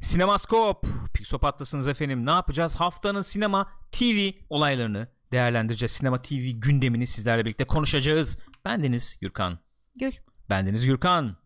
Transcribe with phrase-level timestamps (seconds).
[0.00, 0.86] Sinemaskop.
[1.14, 2.26] Pixopat'tasınız efendim.
[2.26, 2.80] Ne yapacağız?
[2.80, 5.92] Haftanın sinema TV olaylarını değerlendireceğiz.
[5.92, 8.38] Sinema TV gündemini sizlerle birlikte konuşacağız.
[8.64, 9.58] Bendeniz Gürkan.
[10.00, 10.12] Gül.
[10.50, 11.36] Bendeniz Gürkan.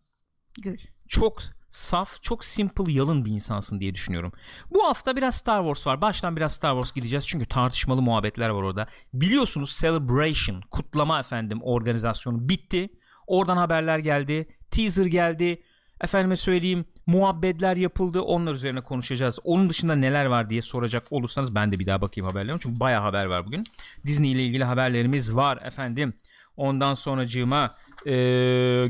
[0.61, 0.77] Gül.
[1.07, 4.31] Çok saf, çok simple, yalın bir insansın diye düşünüyorum.
[4.69, 6.01] Bu hafta biraz Star Wars var.
[6.01, 8.87] Baştan biraz Star Wars gideceğiz çünkü tartışmalı muhabbetler var orada.
[9.13, 12.89] Biliyorsunuz Celebration, kutlama efendim organizasyonu bitti.
[13.27, 14.47] Oradan haberler geldi.
[14.71, 15.63] Teaser geldi.
[16.03, 18.21] Efendime söyleyeyim muhabbetler yapıldı.
[18.21, 19.39] Onlar üzerine konuşacağız.
[19.43, 22.59] Onun dışında neler var diye soracak olursanız ben de bir daha bakayım haberlerime.
[22.59, 23.63] Çünkü bayağı haber var bugün.
[24.05, 26.13] Disney ile ilgili haberlerimiz var efendim.
[26.57, 28.11] Ondan sonracığıma e,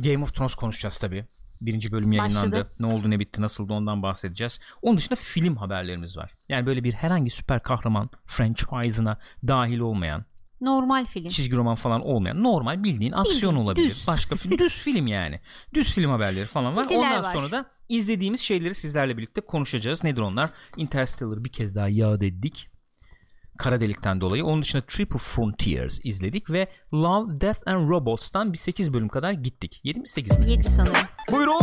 [0.04, 1.26] Game of Thrones konuşacağız tabii.
[1.62, 2.52] Birinci bölüm yayınlandı.
[2.52, 2.70] Başladı.
[2.80, 4.60] Ne oldu ne bitti nasıldı ondan bahsedeceğiz.
[4.82, 6.32] Onun dışında film haberlerimiz var.
[6.50, 9.18] Yani böyle bir herhangi süper kahraman franchise'ına
[9.48, 10.26] dahil olmayan
[10.66, 11.30] Normal film.
[11.30, 13.90] çizgi roman falan olmayan normal bildiğin aksiyon Bildiğin, olabilir.
[13.90, 14.08] düz.
[14.08, 15.40] Başka film düz film yani.
[15.74, 16.84] Düz film haberleri falan var.
[16.84, 17.34] Diziler Ondan var.
[17.34, 20.04] sonra da izlediğimiz şeyleri sizlerle birlikte konuşacağız.
[20.04, 20.50] Nedir onlar?
[20.78, 22.70] Interstellar bir kez daha yad ettik.
[23.58, 24.46] Kara delikten dolayı.
[24.46, 29.82] Onun dışında Triple Frontiers izledik ve Love, Death and Robots'tan bir 8 bölüm kadar gittik.
[29.84, 30.50] 7 mi 8 mi?
[30.50, 30.96] 7 sanırım.
[31.32, 31.60] Buyurun.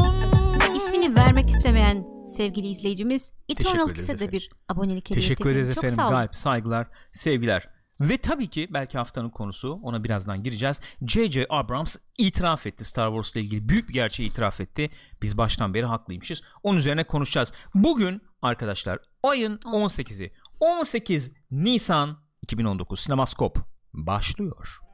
[0.76, 2.04] İsmini vermek istemeyen
[2.36, 5.96] sevgili izleyicimiz Eternal Kiss'e de bir abonelik hediye Teşekkür ederiz Çok efendim.
[5.96, 6.16] sağ olun.
[6.16, 7.68] Galip, saygılar, sevgiler.
[8.00, 10.80] Ve tabii ki belki haftanın konusu ona birazdan gireceğiz.
[11.06, 11.46] J.J.
[11.50, 14.90] Abrams itiraf etti Star Wars ile ilgili büyük bir gerçeği itiraf etti.
[15.22, 16.42] Biz baştan beri haklıymışız.
[16.62, 17.52] Onun üzerine konuşacağız.
[17.74, 23.58] Bugün arkadaşlar ayın 18'i 18 Nisan 2019 Sinemaskop
[23.92, 24.89] başlıyor.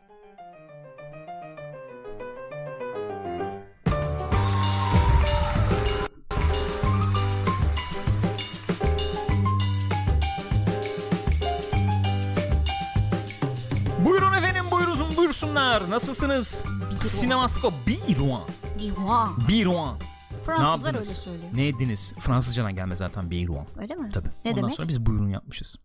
[14.04, 15.90] Buyurun efendim buyurun buyursunlar.
[15.90, 16.64] Nasılsınız?
[17.02, 18.42] Sinemaskop Biruan.
[18.78, 19.48] Divan.
[19.48, 19.98] Biruan.
[20.46, 21.16] Fransızlar ne öyle yaptınız?
[21.16, 21.48] söylüyor.
[21.54, 22.14] Ne ediniz?
[22.20, 23.66] Fransızcadan gelme zaten Biruan.
[23.80, 24.10] Öyle mi?
[24.12, 24.28] Tabii.
[24.44, 24.74] Ne Ondan demek?
[24.74, 25.76] sonra biz buyurun yapmışız.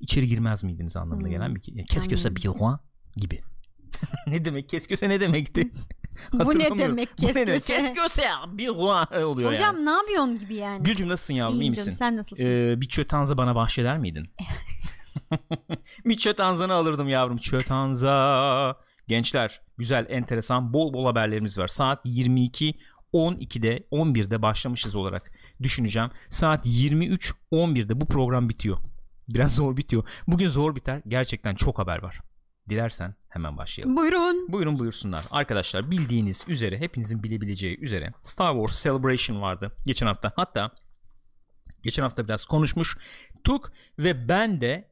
[0.00, 1.30] İçeri girmez miydiniz anlamına Hmm.
[1.30, 1.60] gelen bir
[2.28, 2.36] Hmm.
[2.36, 2.80] Biruan
[3.16, 3.40] gibi.
[4.26, 4.68] ne demek?
[4.68, 5.70] Keskose ne demekti?
[6.32, 7.44] Bu ne demek keskose?
[7.58, 8.22] Keskose
[8.52, 9.86] Biruan oluyor Hocam yani.
[9.86, 10.82] ne yapıyorsun gibi yani.
[10.82, 11.60] Gülcüm nasılsın yavrum?
[11.62, 11.90] iyi misin?
[11.90, 12.44] sen nasılsın?
[12.46, 14.26] Ee, bir çötanza bana bahşeder miydin?
[16.04, 17.36] bir çötanzanı alırdım yavrum.
[17.36, 18.76] Çötanza.
[19.08, 21.68] Gençler güzel enteresan bol bol haberlerimiz var.
[21.68, 22.74] Saat 22
[23.12, 26.10] 12'de 11'de başlamışız olarak düşüneceğim.
[26.30, 28.78] Saat 23 11'de bu program bitiyor.
[29.28, 30.08] Biraz zor bitiyor.
[30.26, 31.02] Bugün zor biter.
[31.08, 32.20] Gerçekten çok haber var.
[32.68, 33.96] Dilersen hemen başlayalım.
[33.96, 34.52] Buyurun.
[34.52, 35.24] Buyurun buyursunlar.
[35.30, 40.32] Arkadaşlar bildiğiniz üzere hepinizin bilebileceği üzere Star Wars Celebration vardı geçen hafta.
[40.36, 40.70] Hatta
[41.82, 42.98] geçen hafta biraz konuşmuş.
[43.44, 44.90] Tuk ve ben de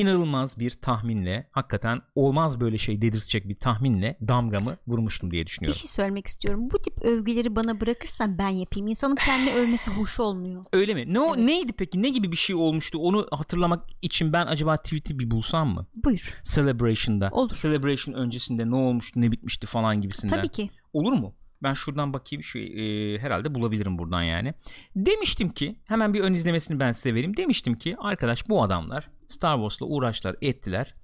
[0.00, 5.78] inanılmaz bir tahminle hakikaten olmaz böyle şey dedirtecek bir tahminle damgamı vurmuştum diye Bir düşünüyorum.
[5.78, 6.68] şey söylemek istiyorum.
[6.72, 8.86] Bu tip övgüleri bana bırakırsan ben yapayım.
[8.88, 10.64] İnsanın kendi övmesi hoş olmuyor.
[10.72, 11.14] Öyle mi?
[11.14, 11.44] Ne o Evet.
[11.44, 12.02] neydi peki?
[12.02, 12.98] Ne gibi bir şey olmuştu?
[12.98, 15.86] Onu hatırlamak için ben acaba tweet'i bir bulsam mı?
[16.04, 16.34] Buyur.
[16.44, 17.28] Celebration'da.
[17.32, 17.54] Olur.
[17.62, 20.36] Celebration öncesinde ne olmuştu, ne bitmişti falan gibisinden.
[20.36, 20.70] Tabii ki.
[20.92, 21.34] Olur mu?
[21.62, 24.54] Ben şuradan bakayım şu e, herhalde bulabilirim buradan yani.
[24.96, 27.36] Demiştim ki hemen bir ön izlemesini ben size vereyim.
[27.36, 30.94] Demiştim ki arkadaş bu adamlar Star Wars'la uğraştılar ettiler.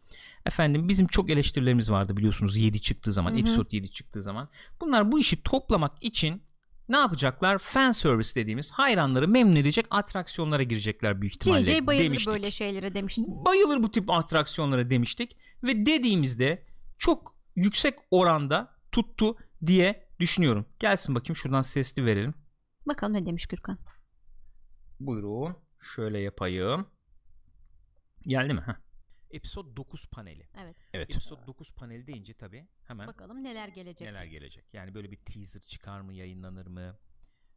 [0.46, 3.38] Efendim bizim çok eleştirilerimiz vardı biliyorsunuz 7 çıktığı zaman, Hı hı.
[3.38, 4.48] episode 7 çıktığı zaman.
[4.80, 6.42] Bunlar bu işi toplamak için
[6.88, 7.58] ne yapacaklar?
[7.58, 12.32] Fan service dediğimiz hayranları memnun edecek atraksiyonlara girecekler büyük ihtimalle CC bayılır demiştik.
[12.32, 13.44] böyle şeylere demişsin.
[13.44, 16.66] Bayılır bu tip atraksiyonlara demiştik ve dediğimizde
[16.98, 19.36] çok yüksek oranda tuttu
[19.66, 20.66] diye düşünüyorum.
[20.78, 22.34] Gelsin bakayım şuradan sesli verelim.
[22.86, 23.78] Bakalım ne demiş Gürkan.
[25.00, 25.56] Buyurun.
[25.96, 26.86] Şöyle yapayım.
[28.22, 28.60] Geldi mi?
[28.66, 28.74] Heh.
[29.30, 30.48] Episode 9 paneli.
[30.62, 30.76] Evet.
[30.92, 31.10] Evet.
[31.10, 34.08] Episode 9 paneli deyince tabii hemen Bakalım neler gelecek.
[34.08, 34.64] neler gelecek.
[34.74, 36.98] Yani böyle bir teaser çıkar mı, yayınlanır mı?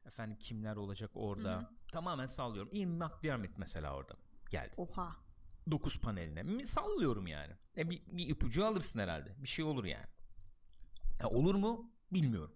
[0.05, 1.55] Efendim kimler olacak orada?
[1.55, 1.69] Hı hı.
[1.91, 2.69] Tamamen sallıyorum.
[2.73, 4.13] Ian McDiarmid mesela orada
[4.49, 4.73] geldi.
[4.77, 5.15] Oha.
[5.71, 6.43] 9 paneline.
[6.43, 7.53] Mi- Sallıyorum yani.
[7.77, 9.35] E bir, bir ipucu alırsın herhalde.
[9.43, 10.07] Bir şey olur yani.
[11.21, 11.91] Ha, olur mu?
[12.13, 12.51] Bilmiyorum.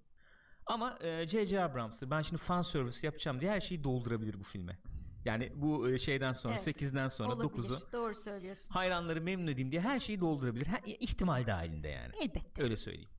[0.66, 1.64] Ama e, J.J.
[1.64, 2.10] Abrams'tır.
[2.12, 4.78] Ben şimdi fan service yapacağım diye her şeyi doldurabilir bu filme.
[5.26, 6.68] Yani bu e, şeyden sonra Evet.
[6.82, 7.64] 8'den sonra Olabilir.
[7.64, 8.74] 9'u Doğru söylüyorsun.
[8.74, 10.68] hayranları memnun edeyim diye her şeyi doldurabilir.
[10.68, 12.14] Ha, ihtimal dahilinde yani.
[12.22, 12.64] Elbette.
[12.64, 13.10] Öyle söyleyeyim.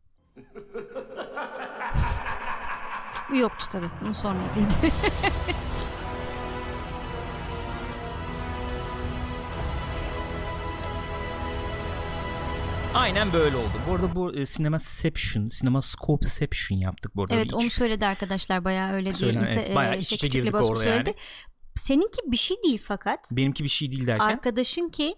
[3.34, 3.90] Yoktu tabii.
[4.00, 4.60] Bunu sonraydı.
[12.94, 13.72] Aynen böyle oldu.
[13.88, 17.34] Bu arada bu e, Cinemaception, Cinemascopeception yaptık bu arada.
[17.34, 19.54] evet Bir onu söyledi arkadaşlar bayağı öyle Söylen- diye.
[19.56, 21.08] evet, e, bayağı iç içe girdik orada söyledi.
[21.08, 21.14] yani.
[21.76, 24.24] Seninki bir şey değil fakat Benimki bir şey değil derken.
[24.26, 25.14] arkadaşın ki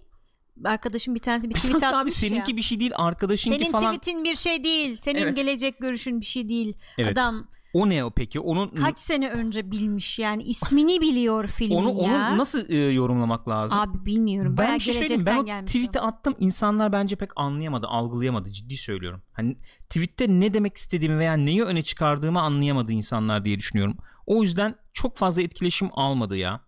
[0.64, 2.56] arkadaşın bir tanesi bir tweet Abi atmış seninki ya.
[2.56, 3.96] bir şey değil arkadaşınki Senin falan.
[3.96, 4.96] tweetin bir şey değil.
[4.96, 5.36] Senin Evet.
[5.36, 6.76] gelecek görüşün bir şey değil.
[6.98, 7.18] Evet.
[7.18, 8.40] Adam O ne o peki?
[8.40, 12.28] Onun Kaç sene önce bilmiş yani ismini biliyor filmin onu ya.
[12.30, 13.78] onu nasıl e, yorumlamak lazım?
[13.78, 14.56] Abi bilmiyorum.
[14.58, 19.22] ben bir şey ben o tweet'e attım insanlar bence pek anlayamadı algılayamadı ciddi söylüyorum.
[19.32, 19.56] Hani
[19.90, 23.96] tweet'te ne demek istediğimi veya neyi öne çıkardığımı anlayamadı insanlar diye düşünüyorum.
[24.26, 26.60] O yüzden çok fazla etkileşim almadı ya.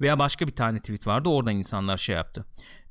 [0.00, 2.44] Veya başka bir tane tweet vardı oradan insanlar şey yaptı.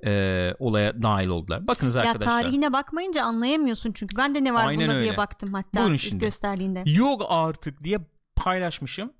[0.05, 1.67] Ee, olaya dahil oldular.
[1.67, 2.41] Bakınız Ya arkadaşlar.
[2.41, 4.17] tarihine bakmayınca anlayamıyorsun çünkü.
[4.17, 5.17] Ben de ne var Aynen bunda diye öyle.
[5.17, 6.25] baktım hatta Buyurun ilk şimdi.
[6.25, 6.83] gösterdiğinde.
[6.85, 7.99] Yok artık diye
[8.35, 9.13] paylaşmışım.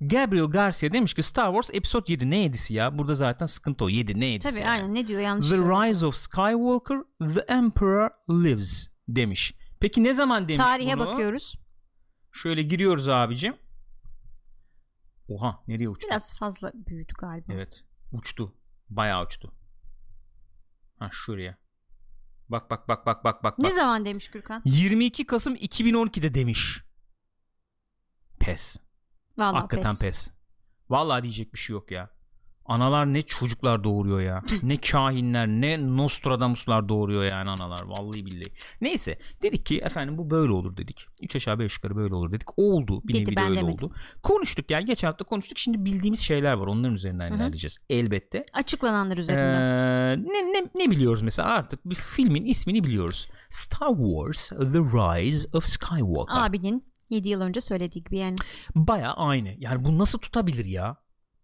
[0.00, 2.98] Gabriel Garcia demiş ki Star Wars Episode 7 ne yedisi ya?
[2.98, 3.88] Burada zaten sıkıntı o.
[3.88, 4.70] 7 ne yedisi Tabii yani?
[4.70, 5.56] aynen ne diyor yanlış The.
[5.56, 6.98] Rise of Skywalker
[7.34, 9.54] The Emperor Lives demiş.
[9.80, 11.06] Peki ne zaman demiş Tarihe bunu?
[11.06, 11.54] bakıyoruz.
[12.32, 13.56] Şöyle giriyoruz abicim.
[15.28, 16.06] Oha nereye uçtu?
[16.06, 17.52] Biraz fazla büyüdü galiba.
[17.52, 18.52] Evet uçtu.
[18.90, 19.52] Bayağı uçtu.
[21.04, 21.56] Ha şuraya.
[22.48, 23.58] Bak bak bak bak bak bak.
[23.58, 23.74] Ne bak.
[23.74, 24.62] zaman demiş Gürkan?
[24.64, 26.84] 22 Kasım 2012'de demiş.
[28.40, 28.76] Pes.
[29.38, 30.00] Vallahi Hakikaten pes.
[30.00, 30.30] pes.
[30.90, 32.10] Vallahi diyecek bir şey yok ya.
[32.66, 34.42] Analar ne çocuklar doğuruyor ya.
[34.62, 37.80] ne kahinler ne Nostradamuslar doğuruyor yani analar.
[37.86, 38.52] Vallahi billahi.
[38.80, 41.06] Neyse dedik ki efendim bu böyle olur dedik.
[41.22, 42.58] 3 aşağı 5 yukarı böyle olur dedik.
[42.58, 43.02] Oldu.
[43.04, 43.86] Bir Dedi, nevi öyle demedim.
[43.86, 43.94] oldu.
[44.22, 45.58] Konuştuk yani geçen hafta konuştuk.
[45.58, 46.66] Şimdi bildiğimiz şeyler var.
[46.66, 47.36] Onların üzerinden Hı hı.
[47.36, 47.78] ilerleyeceğiz.
[47.90, 48.44] Elbette.
[48.52, 49.60] Açıklananlar üzerinden.
[49.60, 53.28] Ee, ne, ne, ne biliyoruz mesela artık bir filmin ismini biliyoruz.
[53.50, 56.46] Star Wars The Rise of Skywalker.
[56.46, 58.36] Abinin 7 yıl önce söylediği gibi yani.
[58.74, 59.54] Baya aynı.
[59.58, 60.96] Yani bu nasıl tutabilir ya?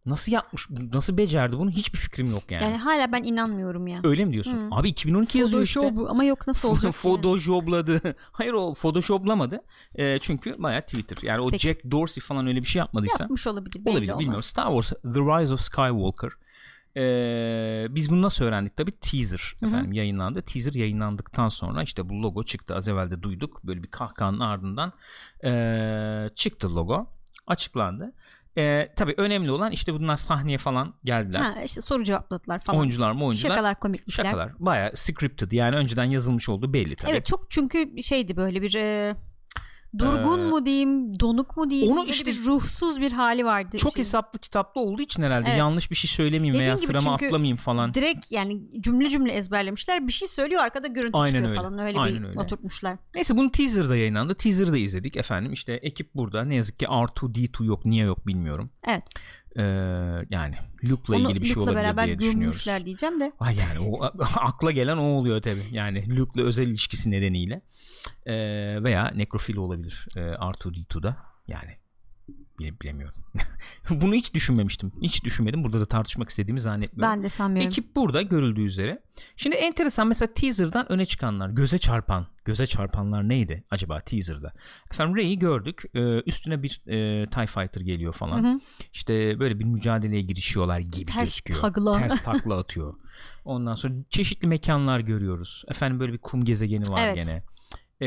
[0.07, 0.69] Nasıl yapmış?
[0.93, 1.71] Nasıl becerdi bunu?
[1.71, 2.63] Hiçbir fikrim yok yani.
[2.63, 4.01] Yani hala ben inanmıyorum ya.
[4.05, 4.71] Öyle mi diyorsun?
[4.71, 4.75] Hı.
[4.75, 5.81] Abi 2012 yazıyor işte.
[5.81, 6.93] Photoshop ama yok nasıl olacak yani?
[6.93, 8.01] Photoshop'ladı.
[8.33, 9.61] Hayır o Photoshoplamadı.
[9.95, 11.19] Ee, çünkü baya Twitter.
[11.23, 11.67] Yani o Peki.
[11.67, 13.25] Jack Dorsey falan öyle bir şey yapmadıysa.
[13.25, 13.85] Yapmış olabilir.
[13.85, 14.21] Belli Olabilir olmaz.
[14.21, 14.43] bilmiyorum.
[14.43, 16.31] Star Wars The Rise of Skywalker.
[16.97, 18.77] Ee, biz bunu nasıl öğrendik?
[18.77, 19.71] Tabii teaser Hı hı.
[19.71, 20.43] efendim yayınlandı.
[20.43, 22.75] Teaser yayınlandıktan sonra işte bu logo çıktı.
[22.75, 23.65] Az evvel de duyduk.
[23.65, 24.93] Böyle bir kahkahanın ardından
[25.45, 27.07] ee, çıktı logo.
[27.47, 28.13] Açıklandı.
[28.61, 31.41] Ee, tabii önemli olan işte bunlar sahneye falan geldiler.
[31.41, 32.79] Ha işte soru cevapladılar falan.
[32.81, 33.55] oyuncular mı oyuncular?
[33.55, 34.25] Şakalar komiklikler.
[34.25, 34.53] Şakalar.
[34.59, 37.11] Baya scripted yani önceden yazılmış olduğu belli tabii.
[37.11, 39.17] Evet çok çünkü şeydi böyle bir e,
[39.99, 43.77] durgun Ee, mu diyeyim, donuk mu diyeyim, onu işte- bir ruhsuz bir hali vardı.
[43.79, 44.05] Çok şeyin.
[44.05, 45.59] hesaplı kitaplı olduğu için herhalde Evet.
[45.59, 47.95] yanlış bir şey söylemeyeyim Dediğin veya çünkü atlamayayım falan.
[47.95, 50.07] Direkt yani cümle cümle ezberlemişler.
[50.07, 51.59] Bir şey söylüyor arkada görüntü Aynen çıkıyor öyle.
[51.61, 51.79] falan.
[51.79, 52.41] Öyle Aynen bir öyle.
[52.41, 52.97] oturtmuşlar.
[53.15, 54.35] Neyse bunun teaser'da yayınlandı.
[54.35, 55.53] Teaser'da izledik efendim.
[55.53, 56.45] İşte ekip burada.
[56.45, 57.85] Ne yazık ki R2D2 yok.
[57.85, 58.71] Niye yok bilmiyorum.
[58.89, 59.03] Evet.
[59.57, 59.63] Ee,
[60.31, 60.55] yani
[60.91, 62.67] Luke'la Onu ilgili bir şey Luke'la olabilir beraber diye düşünüyoruz.
[62.85, 63.33] diyeceğim de.
[63.41, 64.05] Ay yani o
[64.37, 65.65] akla gelen o oluyor tabii.
[65.73, 67.63] Yani Luke'la özel ilişkisi nedeniyle.
[68.27, 68.35] Ee,
[68.83, 71.17] veya nekrofil olabilir e, R2D2'da.
[71.49, 71.80] Yani
[72.61, 73.21] bile, bilemiyorum.
[73.91, 74.93] Bunu hiç düşünmemiştim.
[75.03, 75.65] Hiç düşünmedim.
[75.65, 77.17] Burada da tartışmak istediğimi zannetmiyorum.
[77.17, 77.69] Ben de sanmıyorum.
[77.69, 79.03] Ekip burada görüldüğü üzere.
[79.37, 84.53] Şimdi enteresan mesela teaser'dan öne çıkanlar, göze çarpan, göze çarpanlar neydi acaba teaser'da?
[84.93, 85.83] Efendim Rey'i gördük.
[85.95, 88.45] Ee, üstüne bir e, TIE Fighter geliyor falan.
[88.45, 88.61] Hı hı.
[88.93, 91.61] İşte böyle bir mücadeleye girişiyorlar gibi Ters gözüküyor.
[91.61, 91.99] takla.
[91.99, 92.95] Ters takla atıyor.
[93.45, 95.65] Ondan sonra çeşitli mekanlar görüyoruz.
[95.69, 97.15] Efendim böyle bir kum gezegeni var Evet.
[97.15, 97.43] gene.
[98.01, 98.07] Ee,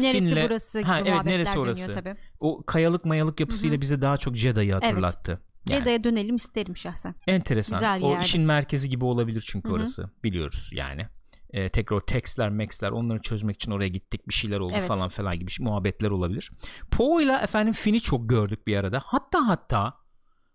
[0.00, 1.92] Neresi Finn'le- burası ha, evet neresi orası?
[1.92, 2.14] tabii.
[2.40, 5.40] O kayalık mayalık yapısıyla bize daha çok Jedi'yi hatırlattı.
[5.70, 7.14] Yani Jedi'ye dönelim isterim şahsen.
[7.26, 7.76] enteresan.
[7.78, 8.24] Güzel o yerde.
[8.24, 9.76] işin merkezi gibi olabilir çünkü Hı hı.
[9.76, 10.10] orası.
[10.24, 11.06] Biliyoruz yani.
[11.50, 14.88] Ee, tekrar textler, maxler onları çözmek için oraya gittik bir şeyler oldu Evet.
[14.88, 16.50] falan falan gibi şey- muhabbetler olabilir.
[16.90, 19.02] Poe ile efendim Finn'i çok gördük bir arada.
[19.04, 19.94] Hatta hatta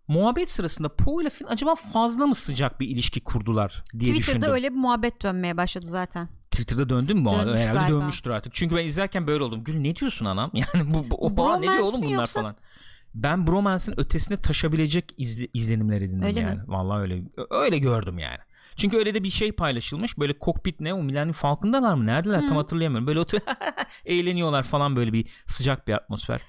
[0.08, 4.54] muhabbet sırasında Poe ile Finn acaba fazla mı sıcak bir ilişki kurdular diye Twitter'da düşündüm.
[4.54, 6.28] öyle bir muhabbet dönmeye başladı zaten.
[6.62, 7.24] Twitter'da döndü mü?
[7.24, 8.00] Dönmüş Herhalde galiba.
[8.00, 8.54] dönmüştür artık.
[8.54, 9.64] Çünkü ben izlerken böyle oldum.
[9.64, 10.50] Gül ne diyorsun anam?
[10.54, 12.40] Yani bu, bu o bağ ne diyor oğlum bunlar yoksa?
[12.40, 12.56] falan.
[13.14, 16.56] Ben bromance'ın ötesine taşabilecek izle- izlenimler edindim Öyle yani.
[16.56, 16.62] mi?
[16.66, 18.38] Vallahi öyle öyle gördüm yani.
[18.76, 20.18] Çünkü öyle de bir şey paylaşılmış.
[20.18, 22.06] Böyle kokpit ne o Millennium Falcon'dalar mı?
[22.06, 22.40] Neredeler?
[22.40, 22.54] Tam Hı.
[22.54, 23.06] hatırlayamıyorum.
[23.06, 23.38] Böyle otur
[24.04, 26.40] eğleniyorlar falan böyle bir sıcak bir atmosfer.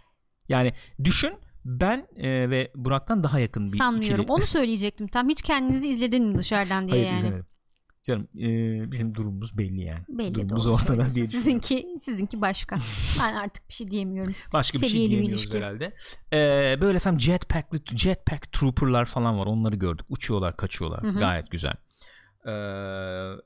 [0.49, 0.73] Yani
[1.03, 1.33] düşün
[1.65, 4.21] ben e, ve Burak'tan daha yakın bir Sanmıyorum.
[4.23, 4.33] ikili.
[4.33, 5.07] Onu söyleyecektim.
[5.07, 7.17] Tam hiç kendinizi izledin mi dışarıdan diye Hayır yani.
[7.19, 7.45] izlemedim.
[8.09, 10.03] Canım e, bizim durumumuz belli yani.
[10.09, 11.27] Belli durumumuz doğru ortada diye.
[11.27, 12.75] Sizinki, sizinki başka.
[13.19, 14.33] ben artık bir şey diyemiyorum.
[14.53, 15.57] Başka bir şey Seviyeli bir diyemiyoruz ilişki.
[15.57, 15.93] herhalde.
[16.33, 19.45] Ee, böyle efendim jetpack'li jetpack trooper'lar falan var.
[19.45, 20.05] Onları gördük.
[20.09, 21.03] Uçuyorlar, kaçıyorlar.
[21.03, 21.19] Hı hı.
[21.19, 21.73] Gayet güzel.
[22.45, 22.51] Ee,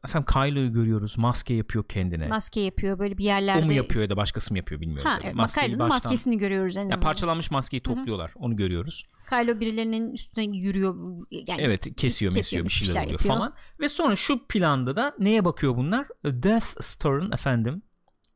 [0.06, 1.18] efendim Kylo'yu görüyoruz.
[1.18, 2.28] Maske yapıyor kendine.
[2.28, 3.64] Maske yapıyor böyle bir yerlerde.
[3.64, 5.12] o mu yapıyor ya da başkası mı yapıyor bilmiyorum.
[5.12, 7.02] Ha, evet, Maskeyi baştan- maskesini görüyoruz en Ya azından.
[7.02, 8.32] parçalanmış maskeyi topluyorlar.
[8.36, 9.04] Onu görüyoruz.
[9.30, 10.96] Kylo birilerinin üstüne yürüyor.
[11.32, 13.36] Yani Evet kesiyor, kesiyor, mesiyor bir bir şeyler şeyler oluyor yapıyor.
[13.36, 13.54] falan.
[13.80, 16.08] Ve sonra şu planda da neye bakıyor bunlar?
[16.26, 17.82] Death Star'ın efendim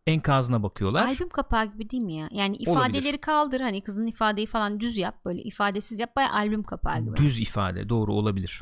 [0.07, 1.05] enkazına bakıyorlar.
[1.05, 2.29] Albüm kapağı gibi değil mi ya?
[2.31, 3.17] Yani ifadeleri Olabilir.
[3.17, 7.17] kaldır hani kızın ifadeyi falan düz yap böyle ifadesiz yap baya albüm kapağı gibi.
[7.17, 8.61] Düz ifade doğru olabilir.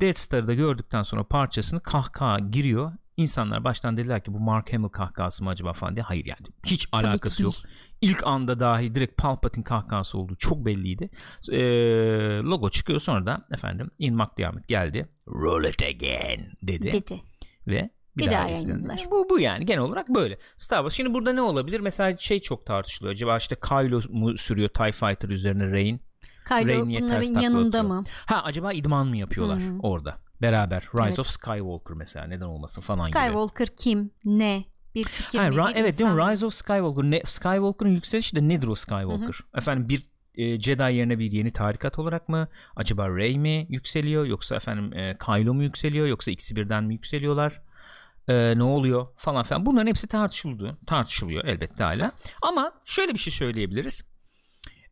[0.00, 2.92] Death Star'ı da gördükten sonra parçasını kahkaha giriyor.
[3.16, 6.02] insanlar baştan dediler ki bu Mark Hamill kahkahası mı acaba falan diye.
[6.02, 7.54] Hayır yani hiç alakası ki yok.
[8.00, 11.10] İlk anda dahi direkt Palpatine kahkahası olduğu çok belliydi.
[11.52, 11.58] Ee,
[12.42, 15.08] logo çıkıyor sonra da efendim Ian McDiarmid geldi.
[15.28, 16.92] Roll it again dedi.
[16.92, 17.22] Dedi.
[17.66, 19.06] Ve bir, Bir daha, daha yayınladılar.
[19.10, 20.38] Bu, bu yani genel olarak böyle.
[20.56, 20.94] Star Wars.
[20.94, 21.80] Şimdi burada ne olabilir?
[21.80, 23.14] Mesela şey çok tartışılıyor.
[23.14, 26.00] Acaba işte Kylo mu sürüyor TIE Fighter üzerine Rey'in?
[26.48, 28.04] Kylo Rey bunların yanında mı?
[28.26, 29.78] Ha acaba idman mı yapıyorlar Hı hı.
[29.82, 30.18] orada?
[30.42, 30.80] Beraber.
[30.94, 31.18] Rise Evet.
[31.18, 33.18] of Skywalker mesela neden olmasın falan gibi.
[33.18, 34.10] Skywalker kim?
[34.24, 34.64] Ne?
[34.94, 35.56] Bir fikir Ha, mi?
[35.56, 36.14] Ra- evet değil mi?
[36.16, 36.32] insan?
[36.32, 37.02] Rise of Skywalker.
[37.04, 39.34] Ne, Skywalker'ın yükselişi de nedir o Skywalker?
[39.56, 40.02] Efendim bir
[40.34, 42.48] e, Jedi yerine bir yeni tarikat olarak mı?
[42.76, 44.24] Acaba Rey mi yükseliyor?
[44.26, 46.06] Yoksa efendim e, Kylo mu yükseliyor?
[46.06, 47.62] Yoksa ikisi birden mi yükseliyorlar?
[48.28, 49.66] E, ne oluyor falan filan.
[49.66, 50.76] Bunların hepsi tartışılıyor.
[50.86, 52.12] Tartışılıyor elbette hala.
[52.42, 54.04] Ama şöyle bir şey söyleyebiliriz.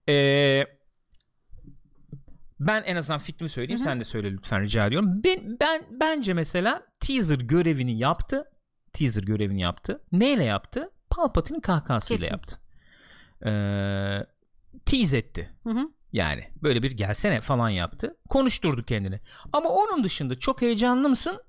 [0.09, 0.78] Eee
[2.61, 3.79] ben en azından fikrimi söyleyeyim.
[3.79, 5.21] Sen de söyle lütfen rica ediyorum.
[5.25, 8.45] Ben, ben bence mesela teaser görevini yaptı.
[8.93, 10.05] Teaser görevini yaptı.
[10.13, 10.91] Neyle yaptı?
[11.11, 12.35] Palpatine'in kahkahasıyla Kesin.
[12.35, 12.57] yaptı.
[13.47, 14.27] Ee,
[14.87, 15.51] tease etti.
[15.63, 15.89] Hı hı.
[16.13, 18.17] Yani böyle bir gelsene falan yaptı.
[18.29, 19.21] Konuşturdu kendini.
[19.53, 21.43] Ama onun dışında çok heyecanlı mısın?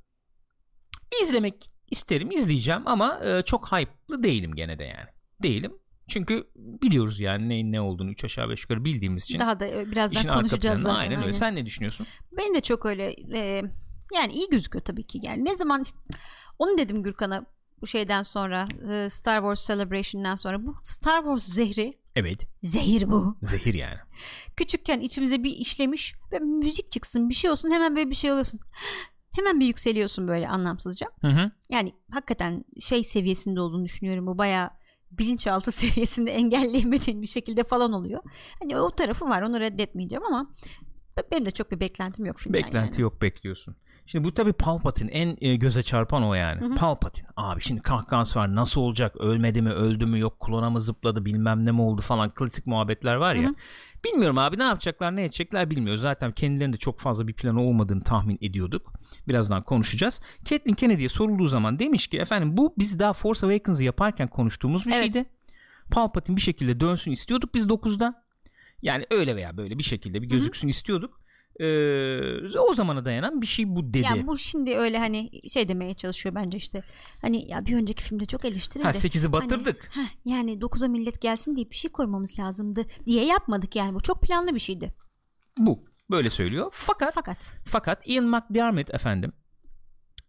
[1.24, 5.10] İzlemek isterim, izleyeceğim ama e, çok hype'lı değilim gene de yani.
[5.44, 5.79] Değilim.
[6.10, 9.40] Çünkü biliyoruz yani neyin ne olduğunu 3 aşağı 5 yukarı bildiğimiz için.
[9.40, 10.96] Daha da e, birazdan İşin konuşacağız zaten.
[10.96, 11.34] aynen öyle.
[11.34, 12.08] Sen ne düşünüyorsun?
[12.38, 13.64] Ben de çok öyle e,
[14.14, 15.20] yani iyi gözüküyor tabii ki.
[15.24, 15.98] Yani ne zaman işte,
[16.60, 17.46] onu dedim Gürkan'a
[17.82, 22.48] bu şeyden sonra e, Star Wars Celebration'dan sonra bu Star Wars zehri Evet.
[22.62, 23.38] zehir bu.
[23.42, 23.98] Zehir yani.
[24.58, 28.60] Küçükken içimize bir işlemiş ve müzik çıksın bir şey olsun hemen böyle bir şey oluyorsun.
[29.32, 31.08] Hemen bir yükseliyorsun böyle anlamsızca.
[31.22, 31.52] Hı hı.
[31.70, 34.28] Yani hakikaten şey seviyesinde olduğunu düşünüyorum.
[34.28, 34.70] Bu bayağı
[35.12, 38.24] bilinçaltı seviyesinde engelleyemediğin bir şekilde falan oluyor.
[38.60, 40.52] Hani o tarafı var onu reddetmeyeceğim ama
[41.32, 43.02] benim de çok bir beklentim yok filmden Beklenti yani.
[43.02, 43.76] yok bekliyorsun.
[44.12, 46.76] Şimdi bu tabii Palpatine en e, göze çarpan o yani.
[46.76, 47.28] Palpatine.
[47.38, 48.56] Abi şimdi kahkahası var.
[48.56, 49.16] Nasıl olacak?
[49.16, 49.70] Ölmedi mi?
[49.72, 50.20] Öldü mü?
[50.20, 51.26] Yok klona mı zıpladı?
[51.26, 52.30] Bilmem ne mi oldu falan.
[52.30, 53.56] Klasik muhabbetler var ya.
[54.06, 56.02] Bilmiyorum abi ne yapacaklar ne edecekler bilmiyoruz.
[56.02, 58.94] Zaten kendilerinde çok fazla bir planı olmadığını tahmin ediyorduk.
[59.28, 60.22] Birazdan konuşacağız.
[60.50, 64.92] Kathleen Kennedy'ye sorulduğu zaman demiş ki efendim bu biz daha Force Awakens'ı yaparken konuştuğumuz bir
[64.92, 65.14] Evet.
[65.14, 65.30] şeydi.
[65.92, 68.24] Palpatine bir şekilde dönsün istiyorduk biz 9'da.
[68.82, 71.20] Yani öyle veya böyle bir şekilde bir gözüksün istiyorduk.
[71.60, 74.06] Ee, o zamana dayanan bir şey bu dedi.
[74.06, 76.84] Yani bu şimdi öyle hani şey demeye çalışıyor bence işte.
[77.22, 78.84] Hani ya bir önceki filmde çok eleştirildi.
[78.84, 79.90] ha 8'i batırdık.
[79.92, 83.96] Hani, heh, yani 9'a millet gelsin diye bir şey koymamız lazımdı diye yapmadık yani.
[83.96, 84.94] Bu çok planlı bir şeydi.
[85.58, 86.68] Bu böyle söylüyor.
[86.72, 89.34] Fakat Fakat fakat Ian McDiarmid efendim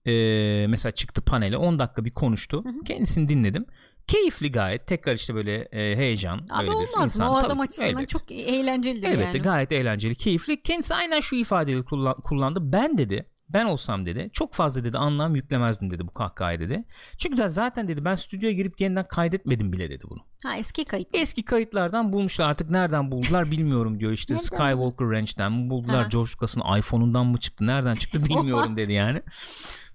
[0.06, 2.64] ee, mesela çıktı panele 10 dakika bir konuştu.
[2.84, 3.66] Kendisini dinledim.
[4.10, 4.86] Keyifli gayet.
[4.86, 6.38] Tekrar işte böyle e, heyecan.
[6.50, 7.26] abi öyle bir olmaz insan.
[7.26, 7.32] mı?
[7.32, 8.06] O adam açısından elbette.
[8.06, 9.42] çok eğlencelidir Elbette yani.
[9.42, 10.62] gayet eğlenceli, keyifli.
[10.62, 12.58] Kendisi aynen şu ifadeyi kullan- kullandı.
[12.62, 16.84] Ben dedi, ben olsam dedi, çok fazla dedi anlam yüklemezdim dedi bu kahkahaya dedi.
[17.18, 20.18] Çünkü de zaten dedi ben stüdyoya girip yeniden kaydetmedim bile dedi bunu.
[20.44, 21.08] Ha eski kayıt.
[21.12, 24.36] Eski kayıtlardan bulmuşlar artık nereden buldular bilmiyorum diyor işte?
[24.38, 26.08] Skywalker Ranch'ten mi buldular Ha.
[26.12, 29.22] George Lucas'ın iPhone'undan mı çıktı nereden çıktı bilmiyorum dedi yani.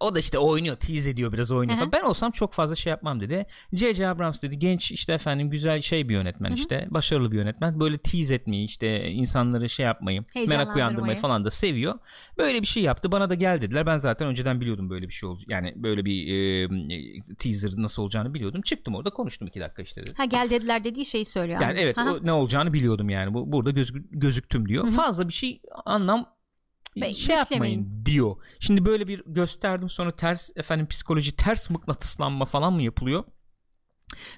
[0.00, 1.90] O da işte oynuyor tease ediyor biraz oynuyor Hı hı.
[1.90, 2.02] falan.
[2.02, 3.46] Ben olsam çok fazla şey yapmam dedi.
[3.72, 4.08] J.J.
[4.08, 7.80] Abrams dedi genç işte efendim güzel şey bir yönetmen işte başarılı bir yönetmen.
[7.80, 11.98] Böyle tease etmeyi işte insanları şey yapmayı merak uyandırmayı falan da seviyor.
[12.38, 13.86] Böyle bir şey yaptı bana da gel dediler.
[13.86, 15.50] Ben zaten önceden biliyordum böyle bir şey olacak.
[15.50, 18.62] Yani böyle bir e, teaser nasıl olacağını biliyordum.
[18.62, 20.14] Çıktım orada konuştum iki dakika işte dedi.
[20.16, 21.60] Ha gel dediler dediği şeyi söylüyor.
[21.60, 22.12] Yani evet Aha.
[22.12, 23.34] o ne olacağını biliyordum yani.
[23.34, 24.90] Bu burada gözük- gözüktüm diyor.
[24.90, 26.26] Fazla bir şey anlam
[26.96, 28.04] Be- şey yapmayın beklemeyin.
[28.04, 28.36] diyor.
[28.60, 33.24] Şimdi böyle bir gösterdim sonra ters efendim psikoloji ters mıknatıslanma falan mı yapılıyor?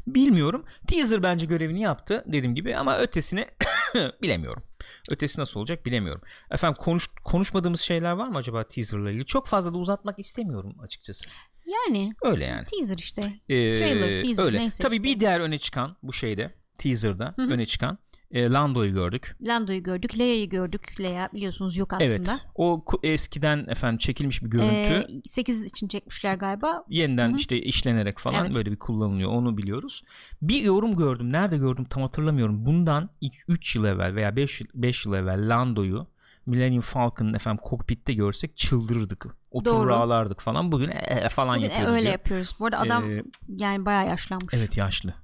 [0.07, 0.65] Bilmiyorum.
[0.89, 3.47] Teaser bence görevini yaptı dediğim gibi ama ötesini
[4.23, 4.63] bilemiyorum.
[5.11, 6.23] Ötesi nasıl olacak bilemiyorum.
[6.51, 9.27] Efendim konuş, konuşmadığımız şeyler var mı acaba teaserla ilgili?
[9.27, 11.29] Çok fazla da uzatmak istemiyorum açıkçası.
[11.67, 12.65] Yani Öyle yani.
[12.67, 13.23] teaser işte.
[13.49, 14.59] Ee, Trailer, teaser, öyle.
[14.59, 15.05] neyse Tabii işte.
[15.05, 17.99] bir diğer öne çıkan bu şeyde teaserda öne çıkan
[18.33, 19.37] e, Lando'yu gördük.
[19.47, 20.19] Lando'yu gördük.
[20.19, 20.95] Leia'yı gördük.
[21.01, 22.09] Leia biliyorsunuz yok aslında.
[22.13, 22.45] Evet.
[22.55, 24.67] O eskiden efendim çekilmiş bir görüntü.
[24.69, 26.85] Ee, 8 için çekmişler galiba.
[26.89, 28.55] yeniden işte işlenerek falan Evet.
[28.55, 30.03] böyle bir kullanılıyor onu biliyoruz.
[30.43, 31.33] Bir yorum gördüm.
[31.33, 32.67] Nerede gördüm tam hatırlamıyorum.
[32.67, 33.11] Bundan
[33.49, 36.07] 3 yıl evvel veya 5 yıl, 5 yıl evvel Lando'yu
[36.47, 39.27] Millennium Falcon'ın efendim kokpitte görsek çıldırırdık.
[39.51, 39.95] Oturur Doğru.
[39.95, 40.73] ağlardık falan.
[40.73, 42.13] Bugün ee falan Bugün yapıyoruz öyle diyor.
[42.13, 42.57] yapıyoruz.
[42.61, 44.55] Bu arada adam Ee, yani bayağı yaşlanmış.
[44.55, 45.15] Evet yaşlı.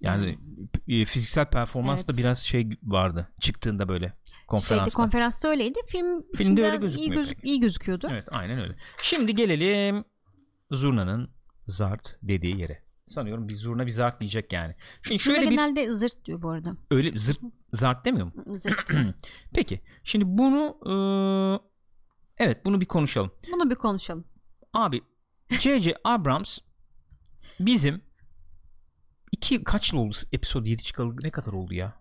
[0.00, 0.38] Yani
[0.88, 2.18] e, fiziksel performans da Evet.
[2.20, 4.12] biraz şey vardı çıktığında böyle
[4.46, 5.02] konferansta.
[5.02, 5.78] konferansta öyleydi.
[5.86, 7.44] Film Filmde öyle iyi, gözükmüyor gözük, pek.
[7.50, 8.08] iyi gözüküyordu.
[8.10, 8.76] Evet aynen öyle.
[9.02, 10.04] Şimdi gelelim
[10.70, 11.30] Zurna'nın
[11.66, 12.82] Zart dediği yere.
[13.06, 14.74] Sanıyorum bir Zurna bir Zart diyecek yani.
[15.02, 16.76] Şimdi şöyle bir genelde zırt diyor bu arada.
[16.90, 17.38] öyle zırt
[17.72, 18.56] Zart demiyor mu?
[18.56, 18.90] Zırt.
[19.54, 19.80] Peki.
[20.04, 20.76] Şimdi bunu
[22.38, 23.32] e, evet bunu bir konuşalım.
[23.52, 24.24] Bunu bir konuşalım.
[24.74, 25.02] Abi
[25.50, 25.94] J.J.
[26.04, 26.58] Abrams
[27.60, 28.02] bizim
[29.54, 31.92] iki kaç yıl oldu episode 7 çıkalı ne kadar oldu ya?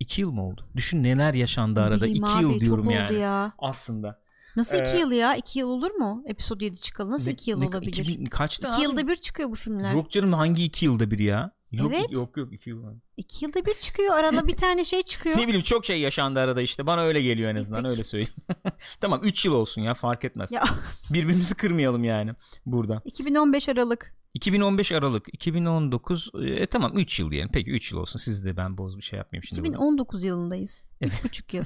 [0.00, 0.68] 2 yıl mı oldu?
[0.76, 2.06] Düşün neler yaşandı arada.
[2.06, 3.18] 2 yıl diyorum yani.
[3.18, 3.52] Ya.
[3.58, 4.20] Aslında.
[4.56, 5.36] Nasıl 2 Ee, yıl ya?
[5.36, 6.22] 2 yıl olur mu?
[6.26, 7.10] Episode 7 çıkalı.
[7.10, 7.92] Nasıl Ne- 2 yıl ne- olabilir?
[7.92, 8.82] 2000 kaçta 2 abi?
[8.82, 9.92] yılda bir çıkıyor bu filmler.
[9.94, 11.52] Yok canım hangi 2 yılda bir ya?
[11.72, 12.06] Yok, Evet.
[12.12, 12.84] Yok yok 2 yıl.
[13.16, 14.14] 2 yılda bir çıkıyor.
[14.14, 15.38] Arada bir tane şey çıkıyor.
[15.38, 16.86] Ne bileyim çok şey yaşandı arada işte.
[16.86, 17.92] Bana öyle geliyor en azından Peki.
[17.92, 18.32] öyle söyleyeyim.
[19.00, 20.52] tamam 3 yıl olsun ya fark etmez.
[20.52, 20.64] Ya.
[21.12, 22.30] Birbirimizi kırmayalım yani
[22.66, 23.02] burada.
[23.04, 24.19] 2015 Aralık.
[24.34, 27.50] 2015 Aralık 2019 e, tamam 3 yıl diyelim.
[27.52, 28.18] Peki 3 yıl olsun.
[28.18, 29.60] Siz de ben boz bir şey yapmayayım şimdi.
[29.60, 29.68] burada.
[29.76, 30.84] 2019 yılındayız.
[31.00, 31.12] Evet.
[31.12, 31.64] 3,5 yıl.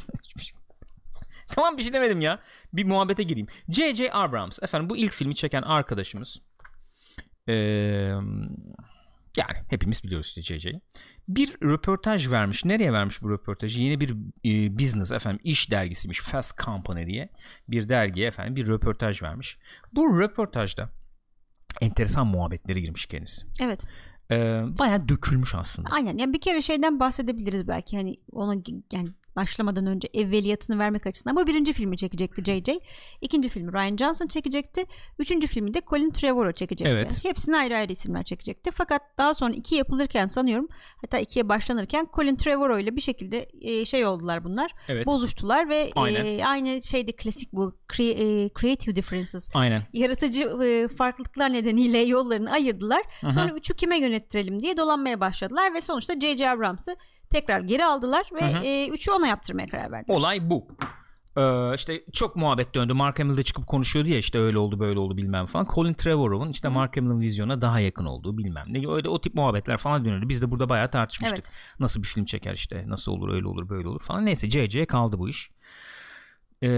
[1.49, 2.40] tamam bir şey demedim ya.
[2.73, 3.47] Bir muhabbete gireyim.
[3.68, 4.12] J.J.
[4.12, 6.40] Abrams efendim bu ilk filmi çeken arkadaşımız.
[7.49, 7.54] Ee,
[9.37, 10.80] yani hepimiz biliyoruz işte J.J.
[11.28, 12.64] Bir röportaj vermiş.
[12.64, 13.83] Nereye vermiş bu röportajı?
[13.83, 14.11] Yine bir
[14.44, 16.21] e, business efendim iş dergisiymiş.
[16.21, 17.28] Fast Company diye
[17.68, 19.59] bir dergiye efendim bir röportaj vermiş.
[19.92, 20.90] Bu röportajda
[21.81, 23.43] enteresan muhabbetlere girmiş kendisi.
[23.61, 23.85] Evet.
[24.31, 25.90] Ee, bayağı dökülmüş aslında.
[25.90, 26.19] Aynen.
[26.19, 28.54] Yani bir kere şeyden bahsedebiliriz belki hani ona
[28.93, 31.36] yani başlamadan önce evveliyatını vermek açısından.
[31.36, 32.78] Bu birinci filmi çekecekti JJ.
[33.20, 34.84] İkinci filmi Ryan Johnson çekecekti.
[35.18, 36.92] Üçüncü filmi de Colin Trevorrow çekecekti.
[36.92, 37.24] Evet.
[37.24, 38.70] Hepsini ayrı ayrı isimler çekecekti.
[38.70, 40.68] Fakat daha sonra iki yapılırken sanıyorum
[41.00, 44.70] hatta ikiye başlanırken Colin Trevorrow ile bir şekilde e, şey oldular bunlar.
[44.88, 45.06] Evet.
[45.06, 46.38] Bozuştular ve e, Aynen.
[46.38, 49.82] aynı şeyde klasik bu cre- e, creative differences Aynen.
[49.92, 53.02] yaratıcı e, farklılıklar nedeniyle yollarını ayırdılar.
[53.20, 53.30] Hı.
[53.30, 56.50] Sonra üçü kime yönettirelim diye dolanmaya başladılar ve sonuçta J.J.
[56.50, 56.96] Abrams'ı
[57.34, 58.64] tekrar geri aldılar ve Hı hı.
[58.64, 60.16] e, üçü ona yaptırmaya karar verdiler.
[60.16, 60.68] Olay bu.
[61.36, 62.92] Ee, işte çok muhabbet döndü.
[62.92, 65.66] Mark Hamill de çıkıp konuşuyordu ya işte öyle oldu böyle oldu bilmem falan.
[65.74, 68.88] Colin Trevorrow'un işte Mark Hamill'in vizyona daha yakın olduğu bilmem ne.
[68.88, 70.28] Öyle o tip muhabbetler falan dönüyordu.
[70.28, 71.44] Biz de burada bayağı tartışmıştık.
[71.44, 71.80] Evet.
[71.80, 74.26] Nasıl bir film çeker işte nasıl olur öyle olur böyle olur falan.
[74.26, 75.50] Neyse CC'ye kaldı bu iş.
[76.64, 76.68] Ee,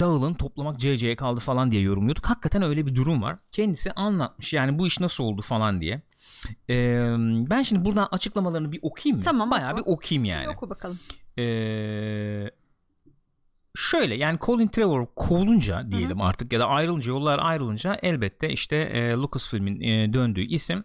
[0.00, 2.26] dağılın toplamak CC'ye kaldı falan diye yorumluyorduk.
[2.26, 3.36] Hakikaten öyle bir durum var.
[3.52, 6.02] Kendisi anlatmış yani bu iş nasıl oldu falan diye.
[6.70, 7.14] Ee,
[7.50, 9.24] ben şimdi buradan açıklamalarını bir okuyayım mı?
[9.24, 9.80] Tamam, Bayağı oku.
[9.80, 10.46] bir okuyayım yani.
[10.46, 10.98] Bir Oku bakalım.
[11.38, 12.50] Ee,
[13.76, 19.10] şöyle yani Colin Trevor kovulunca diyelim artık ya da ayrılınca yollar ayrılınca elbette işte e,
[19.12, 20.84] Lucasfilm'in e, döndüğü isim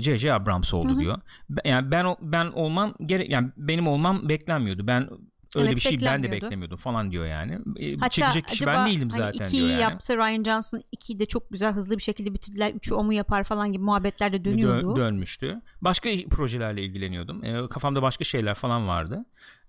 [0.00, 0.32] J.J.
[0.32, 1.00] Abrams oldu Hı hı.
[1.00, 1.18] diyor.
[1.64, 4.86] Yani ben ben olmam gerek yani benim olmam beklenmiyordu.
[4.86, 5.08] Ben
[5.56, 7.58] öyle Evet, bir şey ben de beklemiyordum falan diyor yani.
[7.78, 9.80] E, Hatta Çekecek kişi acaba ben değilim hani zaten diyor yani.
[9.80, 12.72] yaptı Ryan Johnson ikiyi de çok güzel hızlı bir şekilde bitirdiler.
[12.74, 14.92] Üçü o mu yapar falan gibi muhabbetler de dönüyordu.
[14.92, 15.60] Dö- dönmüştü.
[15.80, 17.44] Başka projelerle ilgileniyordum.
[17.44, 19.24] E, kafamda başka şeyler falan vardı.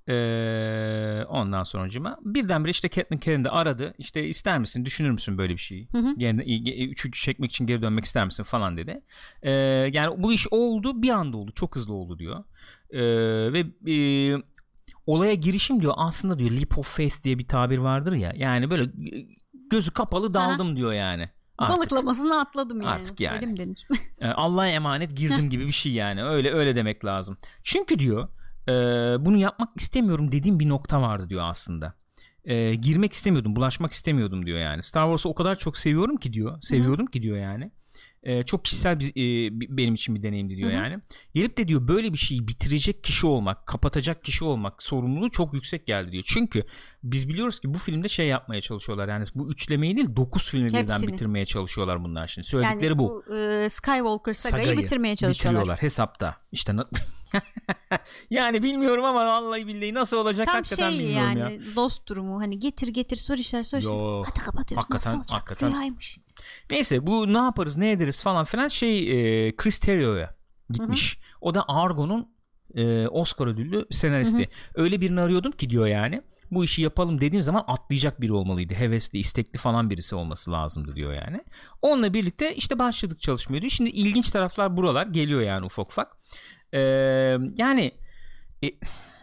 [0.08, 3.94] E, ondan sonucuma birdenbire işte Catelyn Carrin de aradı.
[3.98, 5.88] İşte ister misin, düşünür müsün böyle bir şeyi?
[5.92, 6.14] Hı hı.
[6.18, 6.42] Yani
[6.86, 9.02] üçüncü çekmek için geri dönmek ister misin falan dedi.
[9.42, 9.52] E,
[9.94, 12.44] yani bu iş oldu, bir anda oldu, çok hızlı oldu diyor.
[12.92, 13.02] E,
[13.54, 13.60] ve
[13.94, 13.96] e,
[15.10, 18.34] olaya girişim diyor aslında diyor leap of faith diye bir tabir vardır ya.
[18.36, 18.92] Yani böyle
[19.72, 21.30] gözü kapalı daldım diyor yani.
[21.58, 21.78] Artık.
[21.78, 22.92] Balıklamasını atladım yani.
[22.92, 23.36] Artık yani.
[23.36, 23.88] Öyle mi denir?
[24.36, 26.24] Allah'a emanet girdim gibi bir şey yani.
[26.24, 27.38] Öyle öyle demek lazım.
[27.64, 28.28] Çünkü diyor
[28.68, 28.72] e,
[29.26, 31.94] bunu yapmak istemiyorum dediğim bir nokta vardı diyor aslında.
[32.44, 34.84] E, girmek istemiyordum, bulaşmak istemiyordum diyor yani.
[34.84, 36.62] Star Wars'u o kadar çok seviyorum ki diyor.
[36.62, 37.72] Seviyordum ki diyor yani.
[38.24, 40.78] E, çok kişisel bir, e, benim için bir deneyimdi diyor Hı hı.
[40.78, 41.00] yani.
[41.34, 45.88] Gelip de diyor böyle bir şeyi bitirecek kişi olmak, kapatacak kişi olmak sorumluluğu çok yüksek
[45.88, 46.24] geldi diyor.
[46.28, 46.64] Çünkü
[47.04, 49.08] biz biliyoruz ki bu filmde şey yapmaya çalışıyorlar.
[49.08, 51.14] Yani bu üçlemeyi değil 9 filmi birden Hepsini.
[51.14, 52.48] bitirmeye çalışıyorlar bunlar şimdi.
[52.48, 55.62] Söyledikleri yani bu bu e, Skywalker sagayı, sagayı bitirmeye çalışıyorlar.
[55.62, 56.36] bitiriyorlar hesapta.
[56.52, 56.74] İşte
[58.30, 61.76] yani bilmiyorum ama vallahi billahi nasıl olacak Tam hakikaten şey bilmiyorum yani ya.
[61.76, 63.92] dost durumu hani getir getir sor işler sor işler.
[63.92, 65.70] Yo, Hadi kapatıyoruz hakikaten- nasıl olacak hakikaten.
[65.70, 66.18] rüyaymış.
[66.72, 68.98] Neyse bu ne yaparız ne ederiz falan filan şey
[69.48, 70.36] e, Chris Terrio'ya
[70.70, 71.20] gitmiş.
[71.42, 72.28] O da Argo'nun
[72.76, 74.50] e, Oscar ödüllü senaristi.
[74.76, 76.22] Öyle birini arıyordum ki diyor yani.
[76.52, 78.74] Bu işi yapalım dediğim zaman atlayacak biri olmalıydı.
[78.74, 81.44] Hevesli, istekli falan birisi olması lazımdı diyor yani.
[81.82, 83.72] Onunla birlikte işte başladık çalışmaya diyor.
[83.72, 86.18] Şimdi ilginç taraflar buralar geliyor yani ufak ufak.
[86.74, 86.80] Ee,
[87.58, 87.92] yani
[88.64, 88.68] e,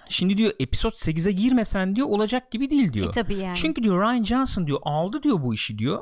[0.08, 3.08] şimdi diyor episod 8'e girmesen diyor olacak gibi değil diyor.
[3.08, 3.56] E tabii yani.
[3.56, 6.00] Çünkü diyor Ryan Johnson diyor aldı diyor bu işi diyor.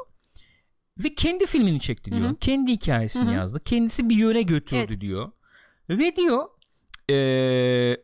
[1.05, 2.23] Ve kendi filmini çekti diyor.
[2.29, 2.37] Hı hı.
[2.37, 3.35] Kendi hikayesini Hı hı.
[3.35, 3.61] yazdı.
[3.65, 5.01] Kendisi bir yöne götürdü Evet.
[5.01, 5.33] diyor.
[5.89, 6.49] Ve diyor
[7.11, 7.17] e,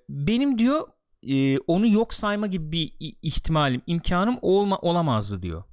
[0.09, 0.89] benim diyor
[1.29, 5.65] e, onu yok sayma gibi bir ihtimalim, imkanım olma olamazdı diyor.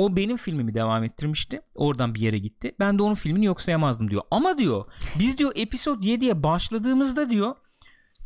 [0.00, 1.60] O benim filmimi devam ettirmişti.
[1.74, 2.74] Oradan bir yere gitti.
[2.80, 4.22] Ben de onun filmini yok sayamazdım diyor.
[4.30, 4.84] Ama diyor
[5.18, 7.54] biz diyor episod 7'ye başladığımızda diyor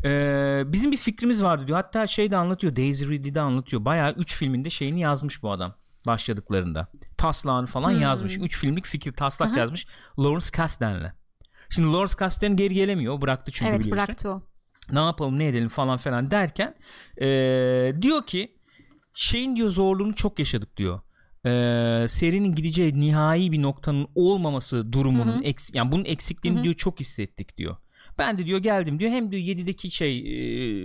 [0.05, 1.77] e, bizim bir fikrimiz vardı diyor.
[1.79, 2.77] Hatta şey de anlatıyor.
[2.77, 3.85] Daisy Ridley de anlatıyor.
[3.85, 5.75] Bayağı 3 filminde şeyini yazmış bu adam
[6.07, 6.89] başladıklarında.
[7.19, 8.01] Taslağını falan Hmm.
[8.01, 8.39] yazmış.
[8.39, 9.59] 3 filmlik fikir taslak Aha.
[9.59, 9.87] yazmış.
[10.19, 11.15] Lawrence Kasdan'la.
[11.71, 13.21] Şimdi Lawrence Kasdan geri gelemiyor.
[13.21, 14.43] Bıraktı çünkü evet biliyorsun bıraktı o.
[14.93, 16.75] ne yapalım ne edelim falan falan derken
[17.21, 18.57] eee, diyor ki
[19.15, 21.01] şeyin diyor zorluğunu çok yaşadık diyor.
[21.47, 21.51] E,
[22.09, 26.65] serinin gideceği nihai bir noktanın olmaması durumunun eks, yani bunun eksikliğini Hı hı.
[26.65, 27.77] diyor çok hissettik diyor.
[28.19, 30.25] Ben de diyor geldim diyor hem diyor 7'deki şey e,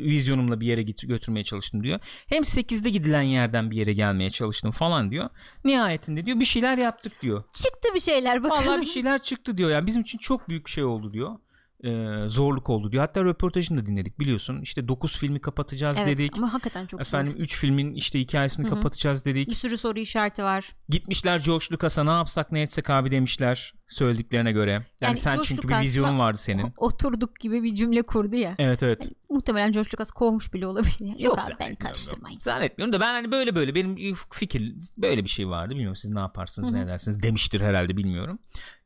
[0.03, 1.99] vizyonumla bir yere git- götürmeye çalıştım diyor.
[2.27, 5.29] Hem 8'de gidilen yerden bir yere gelmeye çalıştım falan diyor.
[5.65, 7.43] Nihayetinde diyor bir şeyler yaptık diyor.
[7.53, 8.67] Çıktı bir şeyler bakalım.
[8.67, 9.69] Vallahi bir şeyler çıktı diyor.
[9.69, 11.35] Yani bizim için çok büyük şey oldu diyor.
[11.83, 13.01] Ee, zorluk oldu diyor.
[13.01, 14.61] Hatta röportajını da dinledik biliyorsun.
[14.61, 16.37] İşte 9 filmi kapatacağız evet, dedik.
[16.37, 17.39] ama hakikaten çok Efendim zor.
[17.39, 18.75] 3 filmin işte hikayesini Hı hı.
[18.75, 19.49] kapatacağız dedik.
[19.49, 20.75] Bir sürü soru işareti var.
[20.89, 24.71] Gitmişler George Lucas'a ne yapsak ne etsek abi demişler söylediklerine göre.
[24.71, 26.73] Yani, Yani sen George çünkü bir Lucas'la vizyonun vardı senin.
[26.77, 28.55] Oturduk gibi bir cümle kurdu ya.
[28.57, 29.11] Evet evet.
[29.29, 30.99] Muhtemelen George Lucas kovmuş bile olabilir.
[30.99, 32.39] Yok, Yok abi ben karıştırmayın.
[32.39, 35.69] Zannetmiyorum da ben hani böyle böyle benim fikir böyle bir şey vardı.
[35.69, 36.77] Bilmiyorum siz ne yaparsınız Hı hı.
[36.77, 38.39] ne edersiniz demiştir herhalde bilmiyorum.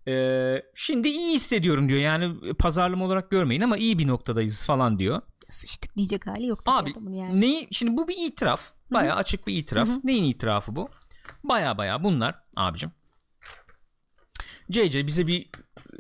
[0.08, 2.00] Ee, şimdi iyi hissediyorum diyor.
[2.00, 5.22] Yani pazarlama olarak görmeyin ama iyi bir noktadayız falan diyor.
[5.50, 6.60] Sıçtık diyecek hali yok.
[6.66, 7.42] Abi yani.
[7.42, 8.72] neyi şimdi bu bir itiraf.
[8.92, 9.88] Bayağı açık bir itiraf.
[9.88, 10.00] Hı hı.
[10.04, 10.90] Neyin itirafı bu?
[11.44, 12.92] Baya baya bunlar abicim.
[14.70, 15.50] JJ bize bir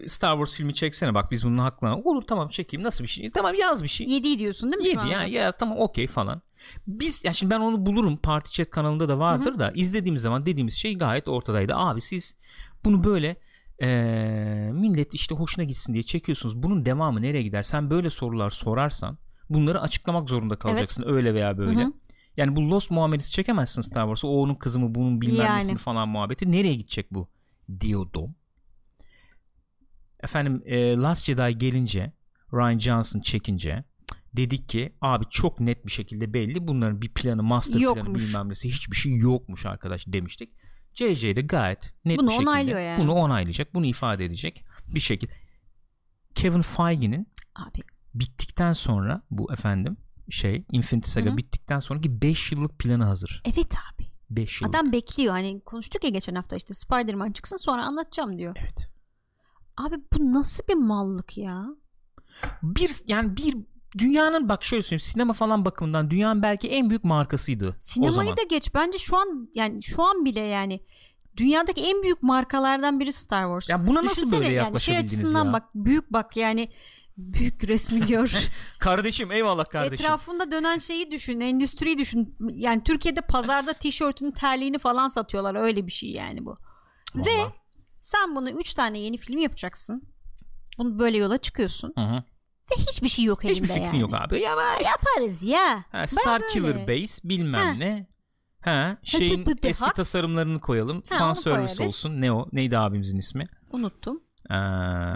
[0.07, 1.97] Star Wars filmi çeksene bak biz bunun hakkına.
[1.97, 3.31] Olur tamam çekeyim nasıl bir şey?
[3.31, 4.07] Tamam yaz bir şey.
[4.07, 5.11] 7 diyorsun değil mi şu 7 anda?
[5.11, 6.41] yani yaz tamam okey falan.
[6.87, 10.73] Biz ya şimdi ben onu bulurum Party Chat kanalında da vardır da izlediğimiz zaman dediğimiz
[10.73, 11.75] şey gayet ortadaydı.
[11.75, 12.37] Abi siz
[12.85, 13.37] bunu böyle
[13.81, 16.63] eee, millet işte hoşuna gitsin diye çekiyorsunuz.
[16.63, 17.63] Bunun devamı nereye gider?
[17.63, 19.17] Sen böyle sorular sorarsan
[19.49, 21.81] bunları açıklamak zorunda kalacaksın öyle veya böyle.
[21.81, 21.93] Hı hı.
[22.37, 24.27] Yani bu Lost muamelesi çekemezsin Star Wars'a.
[24.27, 25.59] O onun kızı mı bunun bilmem Yani.
[25.59, 26.51] nesini falan muhabbeti.
[26.51, 27.29] Nereye gidecek bu?
[27.79, 28.35] Diyordum.
[30.23, 32.13] Efendim e, Last Jedi gelince
[32.53, 33.83] Ryan Johnson çekince
[34.33, 38.23] dedik ki abi çok net bir şekilde belli bunların bir planı master planı Yokmuş.
[38.23, 40.53] bilmem nesi hiçbir şey yokmuş arkadaş demiştik.
[40.95, 43.01] JJ de gayet net Bunu bir şekilde onaylıyor yani.
[43.03, 45.33] bunu onaylayacak bunu ifade edecek bir şekilde.
[46.35, 47.79] Kevin Feige'nin Abi
[48.13, 49.97] bittikten sonra bu efendim
[50.29, 51.37] şey Infinity Saga Hı hı.
[51.37, 53.41] bittikten sonraki 5 yıllık planı hazır.
[53.45, 54.03] evet abi.
[54.29, 54.75] 5 yıllık.
[54.75, 58.55] Adam bekliyor hani konuştuk ya geçen hafta işte Spider-Man çıksın sonra anlatacağım diyor.
[58.59, 58.89] Evet.
[59.77, 61.65] Abi bu nasıl bir mallık ya?
[62.63, 63.55] Bir yani bir
[63.97, 68.43] dünyanın bak şöyle söyleyeyim sinema falan bakımından dünyanın belki en büyük markasıydı o Sinemayı da
[68.49, 70.79] geç bence şu an yani şu an bile yani
[71.37, 73.69] dünyadaki en büyük markalardan biri Star Wars.
[73.69, 75.53] Ya buna nasıl Düşünsene böyle yani şey yaklaşabildiniz açısından ya?
[75.53, 76.69] bak büyük bak yani
[77.17, 78.49] büyük resmi gör.
[78.79, 80.05] Kardeşim eyvallah kardeşim.
[80.05, 82.35] Etrafında dönen şeyi düşün, endüstriyi düşün.
[82.53, 85.55] Yani Türkiye'de pazarda tişörtünün terliğini falan satıyorlar.
[85.55, 86.55] Öyle bir şey yani bu.
[87.15, 87.53] Ve Vallahi.
[88.01, 90.03] sen bunu 3 tane yeni film yapacaksın.
[90.77, 91.93] Bunu böyle yola çıkıyorsun.
[91.97, 92.23] Hı hı.
[92.77, 93.99] Ve hiçbir şey yok elinde Hiçbir fikrin yani.
[93.99, 94.39] yok abi.
[94.39, 95.83] Ya ben- Yaparız ya.
[95.91, 96.41] ha, Star.
[96.53, 97.71] Killer Base bilmem Ha.
[97.73, 98.07] ne.
[98.61, 101.01] Ha, şeyin eski tasarımlarını koyalım.
[101.09, 101.79] Ha, Fan onu service koyarız.
[101.95, 102.21] olsun.
[102.21, 102.47] Ne o?
[102.51, 103.47] Neydi abimizin ismi?
[103.71, 104.23] Unuttum.
[104.49, 104.53] Ee,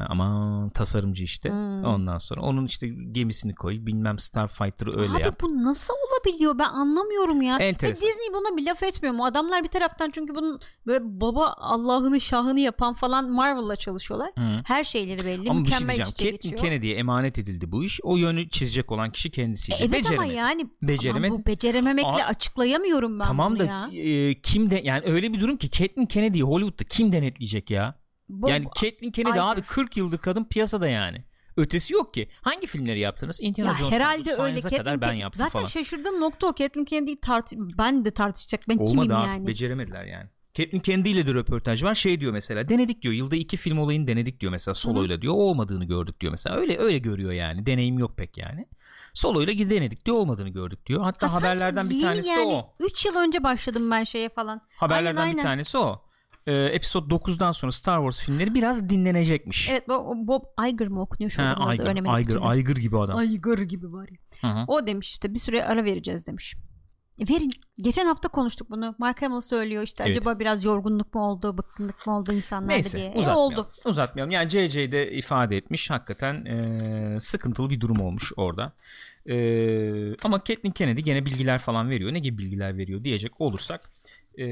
[0.09, 1.49] aman tasarımcı işte.
[1.49, 1.83] Hmm.
[1.83, 3.85] Ondan sonra onun işte gemisini koy.
[3.85, 5.41] Bilmem Starfighter'ı öyle Abi yap.
[5.41, 7.57] bu nasıl olabiliyor ben anlamıyorum ya.
[7.57, 8.07] Enteresan.
[8.07, 9.25] Disney buna bir laf etmiyor mu?
[9.25, 14.31] Adamlar bir taraftan çünkü bunun böyle baba Allah'ını şahını yapan falan Marvel'la çalışıyorlar.
[14.37, 14.61] Hı.
[14.65, 15.49] Her şeyleri belli.
[15.49, 16.35] Ama bir şey mükemmel diyeceğim.
[16.35, 16.61] geçiyor.
[16.61, 17.99] Kennedy'ye emanet edildi bu iş.
[18.03, 19.77] O yönü çizecek olan kişi kendisiydi.
[19.81, 20.33] E, Evet ama Beceremedi.
[20.35, 21.27] yani Beceremedi.
[21.27, 23.89] Aman bu becerememekle Aa, açıklayamıyorum ben Tamam bunu da ya.
[24.03, 27.95] e, kim de yani öyle bir durum ki Caitlin Kennedy'yi Hollywood'da kim denetleyecek ya?
[28.29, 31.23] Bu- yani Caitlin Kennedy abi 40 yıldır kadın piyasada yani.
[31.57, 32.29] Ötesi yok ki.
[32.41, 33.41] Hangi filmleri yaptınız?
[33.41, 34.61] Indiana ya Jones herhalde öyle.
[34.61, 35.65] Science'a kadar ben yaptım Zaten falan.
[35.65, 36.53] şaşırdığım nokta o.
[36.55, 38.61] Caitlin Kennedy'yi tart ben de tartışacak.
[38.69, 39.27] Ben Olmadı kimim abi.
[39.27, 39.47] yani?
[39.47, 40.29] Beceremediler yani.
[40.53, 41.95] Caitlin Kennedy ile de röportaj var.
[41.95, 42.69] Şey diyor mesela.
[42.69, 43.13] Denedik diyor.
[43.13, 45.33] Yılda iki film olayını denedik diyor mesela soloyla diyor.
[45.33, 46.55] Olmadığını gördük diyor mesela.
[46.55, 47.65] Öyle öyle görüyor yani.
[47.65, 48.67] Deneyim yok pek yani.
[49.13, 50.17] Soloyla denedik diyor.
[50.17, 51.01] Olmadığını gördük diyor.
[51.03, 52.73] Hatta Ha, haberlerden bir tanesi yani, o.
[52.79, 54.61] 3 yıl önce başladım ben şeye falan.
[54.77, 55.49] Haberlerden Aynen, bir aynen.
[55.51, 56.06] tanesi o.
[56.47, 59.69] Ee, episode 9'dan sonra Star Wars filmleri biraz dinlenecekmiş.
[59.69, 61.73] Evet Bob, Iger mı okunuyor şu adamın adı?
[61.73, 62.55] Iger, Öğrenemedim Iger.
[62.57, 63.17] Iger gibi adam.
[63.17, 64.17] Aygır gibi var ya.
[64.51, 64.63] Hı hı.
[64.67, 66.55] O demiş işte bir süre ara vereceğiz demiş.
[67.19, 67.51] E, Verin.
[67.81, 68.95] Geçen hafta konuştuk bunu.
[68.97, 70.17] Mark Hamill söylüyor işte Evet.
[70.17, 73.07] acaba biraz yorgunluk mu oldu, bıkkınlık mı oldu insanlarda Neyse diye.
[73.07, 73.41] E, uzatmayalım.
[73.43, 73.69] oldu.
[73.85, 74.31] Uzatmayalım.
[74.31, 75.89] Yani JJ de ifade etmiş.
[75.89, 78.73] Hakikaten e, sıkıntılı bir durum olmuş orada.
[79.29, 79.35] E,
[80.23, 82.13] ama Caitlin Kennedy gene bilgiler falan veriyor.
[82.13, 83.89] Ne gibi bilgiler veriyor diyecek olursak.
[84.39, 84.45] E,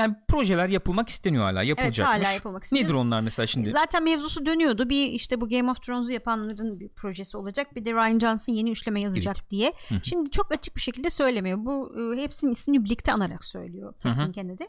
[0.00, 1.62] yani projeler yapılmak isteniyor hala.
[1.62, 2.18] Yapılacakmış.
[2.24, 2.84] hala yapılmak isteniyor.
[2.86, 3.70] Nedir onlar mesela şimdi?
[3.70, 4.88] Zaten mevzusu dönüyordu.
[4.90, 7.76] Bir işte bu Game of Thrones'u yapanların bir projesi olacak.
[7.76, 9.72] Bir de Ryan Johnson yeni üçleme yazacak diye.
[10.02, 11.58] Şimdi çok açık bir şekilde söylemiyor.
[11.60, 14.64] Bu e, hepsinin ismini birlikte anarak söylüyor Kathleen Kennedy.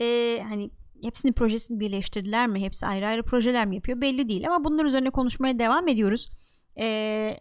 [0.00, 0.70] E, hani
[1.02, 2.60] hepsinin projesini birleştirdiler mi?
[2.64, 4.00] Hepsi ayrı ayrı projeler mi yapıyor?
[4.00, 6.30] Belli değil ama bunlar üzerine konuşmaya devam ediyoruz.
[6.76, 6.84] E,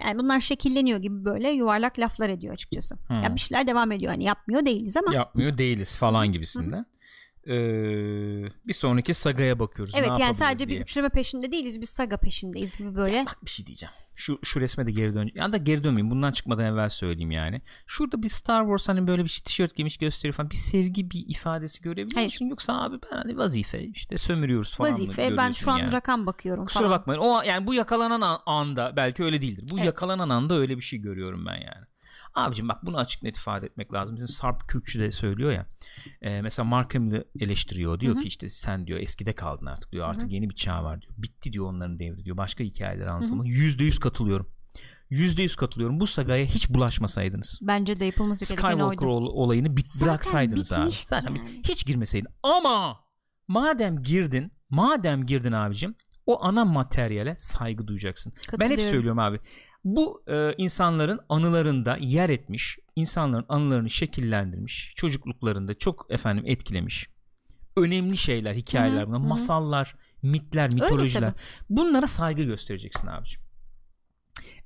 [0.05, 2.95] yani bunlar şekilleniyor gibi böyle yuvarlak laflar ediyor açıkçası.
[3.23, 4.11] Yani bir şeyler devam ediyor.
[4.11, 6.85] Hani yapmıyor değiliz ama Yapmıyor değiliz falan gibisinden.
[7.47, 7.51] Ee,
[8.67, 9.93] bir sonraki sagaya bakıyoruz.
[9.97, 10.77] Evet ne yani sadece diye.
[10.79, 11.81] bir üçleme peşinde değiliz.
[11.81, 13.25] Biz saga peşindeyiz gibi böyle.
[13.25, 13.93] Bak bir şey diyeceğim.
[14.15, 15.29] Şu şu resme de geri dön.
[15.35, 16.11] Ya da geri dönmeyeyim.
[16.11, 17.61] Bundan çıkmadan evvel söyleyeyim yani.
[17.87, 20.49] Şurada bir Star Wars hani böyle bir tişört giymiş gösteriyor falan.
[20.49, 22.27] Bir sevgi bir ifadesi görebiliyor Hayır.
[22.31, 22.45] musun?
[22.45, 25.91] Yoksa abi ben hani vazife işte sömürüyoruz falan Vazife ben şu an yani?
[25.91, 26.99] rakam bakıyorum Kusura falan.
[26.99, 27.19] bakmayın.
[27.21, 29.65] O yani bu yakalanan an- anda belki öyle değildir.
[29.71, 29.85] Bu Evet.
[29.85, 31.85] yakalanan anda öyle bir şey görüyorum ben yani.
[32.33, 34.15] Abicim bak bunu açık net ifade etmek lazım.
[34.15, 35.65] Bizim Sarp Kürkçü de söylüyor ya.
[36.21, 37.99] E, mesela Mark Hamill'i eleştiriyor.
[37.99, 38.21] Diyor Hı hı.
[38.21, 40.09] ki işte sen diyor eskide kaldın artık diyor.
[40.09, 41.13] Artık yeni bir çağ var diyor.
[41.17, 42.37] Bitti diyor onların devri diyor.
[42.37, 43.45] Başka hikayeler anlatılma.
[43.47, 44.49] Yüzde yüz katılıyorum.
[45.09, 45.99] Yüzde yüz katılıyorum.
[45.99, 47.59] Bu sagaya hiç bulaşmasaydınız.
[47.61, 50.89] Bence de yapılması gereken Skywalker ol- olayını bit Zaten bıraksaydınız abi.
[50.91, 51.61] Zaten yani.
[51.67, 52.27] hiç girmeseydin.
[52.43, 52.99] Ama
[53.47, 58.33] madem girdin, madem girdin abicim o ana materyale saygı duyacaksın.
[58.59, 59.39] Ben hep söylüyorum abi.
[59.83, 67.09] Bu e, insanların anılarında yer etmiş, insanların anılarını şekillendirmiş, çocukluklarında çok efendim etkilemiş.
[67.77, 71.33] Önemli şeyler, hikayeler Hı bunlar, hı masallar, mitler, mitolojiler.
[71.69, 73.41] Bunlara saygı göstereceksin abicim.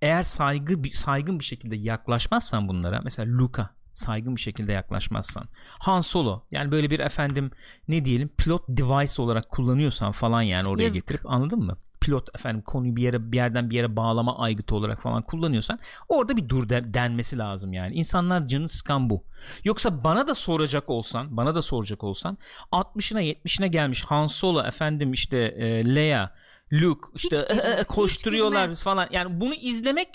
[0.01, 5.47] Eğer saygı saygın bir şekilde yaklaşmazsan bunlara, mesela Luka saygın bir şekilde yaklaşmazsan,
[5.79, 7.51] Han Solo yani böyle bir efendim
[7.87, 11.01] ne diyelim pilot device olarak kullanıyorsan falan yani oraya Yazık.
[11.01, 11.77] getirip anladın mı?
[12.03, 16.37] Pilot efendim konuyu bir yere bir yerden bir yere bağlama aygıtı olarak falan kullanıyorsan orada
[16.37, 17.95] bir dur de- denmesi lazım yani.
[17.95, 19.23] İnsanlar canı sıkan bu.
[19.63, 22.37] Yoksa bana da soracak olsan, bana da soracak olsan
[22.71, 26.29] 60'ına 70'ine gelmiş Han Solo efendim işte e, Leia,
[26.73, 28.75] Luke işte Hiç girmem, hiç koşturuyorlar girmem.
[28.75, 29.07] falan.
[29.11, 30.07] Yani bunu izlemek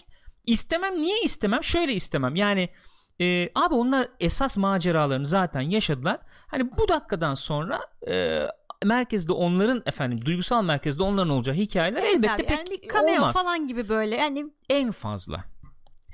[0.47, 0.95] istemem.
[1.03, 1.65] Niye istemem?
[1.65, 2.37] Şöyle istemem.
[2.37, 2.69] Yani
[3.21, 6.19] e, abi onlar esas maceralarını zaten yaşadılar.
[6.47, 8.47] Hani bu dakikadan sonra e,
[8.85, 13.15] merkezde onların efendim duygusal merkezde onların olacağı hikayeler Evet elbette abi, pek yani bir cameo
[13.15, 13.35] olmaz.
[13.35, 15.45] falan gibi böyle yani En fazla.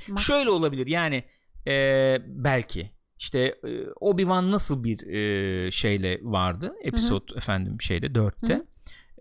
[0.09, 1.25] Mak- Şöyle olabilir yani
[1.67, 3.69] e, belki işte e,
[4.01, 6.75] Obi-Wan nasıl bir e, şeyle vardı?
[6.83, 8.63] Episod efendim şeyde 4'te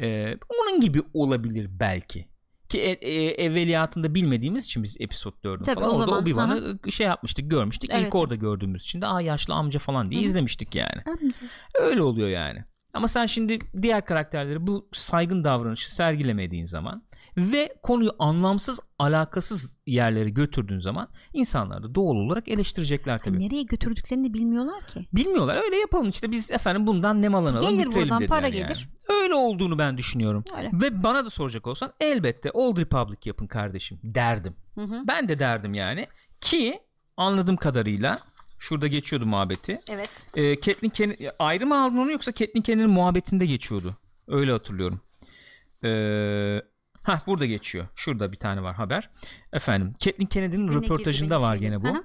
[0.01, 2.27] E, onun gibi olabilir belki.
[2.69, 6.91] Ki e, e, evveliyatında bilmediğimiz için biz episod 4'ün Tabii, falan o orada zaman, Obi-Wan'ı
[6.91, 7.89] şey yapmıştık görmüştük.
[7.93, 8.07] Evet.
[8.07, 10.27] ilk orada gördüğümüz için de aa yaşlı amca falan diye Hı hı.
[10.29, 11.01] izlemiştik yani.
[11.05, 11.37] Amca.
[11.75, 17.03] öyle oluyor yani ama sen şimdi diğer karakterleri bu saygın davranışı sergilemediğin zaman
[17.37, 23.39] ve konuyu anlamsız alakasız yerlere götürdüğün zaman insanlar da doğal olarak eleştirecekler tabii.
[23.39, 25.07] nereye götürdüklerini de bilmiyorlar ki.
[25.13, 28.57] Bilmiyorlar öyle yapalım işte biz efendim bundan nemalanalım Gelir buradan, para yani.
[28.57, 28.89] gelir.
[29.09, 30.43] Öyle olduğunu ben düşünüyorum.
[30.57, 30.69] Öyle.
[30.73, 34.55] Ve bana da soracak olsan elbette Old Republic yapın kardeşim derdim.
[34.75, 35.03] Hı hı.
[35.07, 36.07] Ben de derdim yani
[36.41, 36.79] ki
[37.17, 38.19] anladığım kadarıyla
[38.63, 39.79] şurada geçiyordu muhabbeti.
[39.89, 40.27] Evet.
[40.35, 43.95] E, Catelyn Kenny ayrı mı aldın onu yoksa Catelyn Kenny'nin muhabbetinde geçiyordu.
[44.27, 45.01] Öyle hatırlıyorum.
[45.83, 46.63] Eee
[47.05, 47.87] Ha burada geçiyor.
[47.95, 49.09] Şurada bir tane var haber.
[49.53, 51.61] Efendim Catelyn Kennedy'nin Yine röportajında var şeyim.
[51.61, 51.87] gene bu.
[51.87, 52.03] Aha.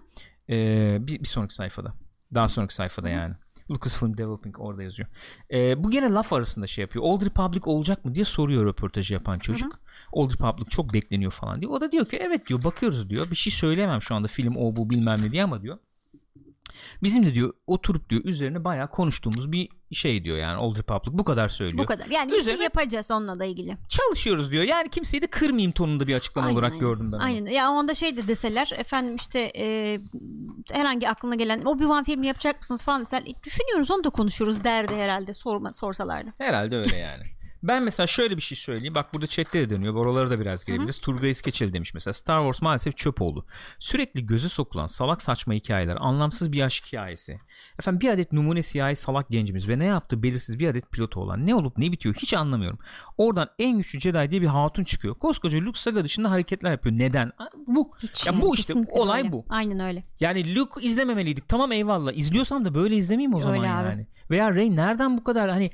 [0.51, 1.95] Ee, bir, bir sonraki sayfada.
[2.35, 3.35] Daha sonraki sayfada yani.
[3.71, 5.09] Lucasfilm Developing orada yazıyor.
[5.53, 7.05] Ee, bu gene laf arasında şey yapıyor.
[7.05, 9.81] Old Republic olacak mı diye soruyor röportajı yapan çocuk.
[10.13, 11.73] Old Republic çok bekleniyor falan diyor.
[11.73, 13.31] O da diyor ki evet diyor bakıyoruz diyor.
[13.31, 15.79] Bir şey söyleyemem şu anda film o bu bilmem ne diye ama diyor.
[17.03, 21.25] Bizim de diyor oturup diyor üzerine bayağı konuştuğumuz bir şey diyor yani Old Republic bu
[21.25, 21.79] kadar söylüyor.
[21.85, 22.07] Bu kadar.
[22.07, 23.77] Yani bir Üzerine- şey yapacağız onunla da ilgili.
[23.89, 24.65] Çalışıyoruz diyor.
[24.65, 26.81] Yani kimseyi de kırmayayım tonunda bir açıklama Aynen, olarak aynen.
[26.89, 27.17] gördüm ben.
[27.17, 27.25] onu.
[27.25, 27.51] Aynen.
[27.53, 29.99] Ya onda şey de deseler efendim işte e,
[30.73, 34.95] herhangi aklına gelen Obi-Wan filmi yapacak mısınız falan deseler "E, düşünüyoruz onu da konuşuruz derdi
[34.95, 36.33] herhalde sorma sorsalardı.
[36.39, 37.23] Herhalde öyle yani.
[37.63, 38.95] Ben mesela şöyle bir şey söyleyeyim.
[38.95, 39.95] Bak burada chatte de dönüyor.
[39.95, 41.01] Oralara da biraz gelebiliriz.
[41.01, 42.15] Turgay İskeçeli demiş mesela.
[42.15, 43.47] Star Wars maalesef çöp oldu.
[43.79, 45.97] Sürekli göze sokulan salak saçma hikayeler.
[46.01, 47.41] Anlamsız bir aşk hikayesi.
[47.79, 51.47] Efendim bir adet numune siyahi salak gencimiz ve ne yaptığı belirsiz bir adet pilotu olan.
[51.47, 52.79] Ne olup ne bitiyor hiç anlamıyorum.
[53.19, 55.15] Oradan en güçlü Jedi diye bir hatun çıkıyor.
[55.15, 56.99] Koskoca Luke saga dışında hareketler yapıyor.
[56.99, 57.33] Neden?
[57.67, 57.91] Bu.
[58.03, 59.33] Hiç ya bu işte olay öyle.
[59.33, 59.45] bu.
[59.49, 60.03] Aynen öyle.
[60.21, 61.49] Yani Luke izlememeliydik.
[61.49, 62.13] Tamam eyvallah.
[62.13, 64.07] İzliyorsam da böyle izlemeyeyim o zaman Öyle yani.
[64.31, 65.71] Veya Rey nereden bu kadar hani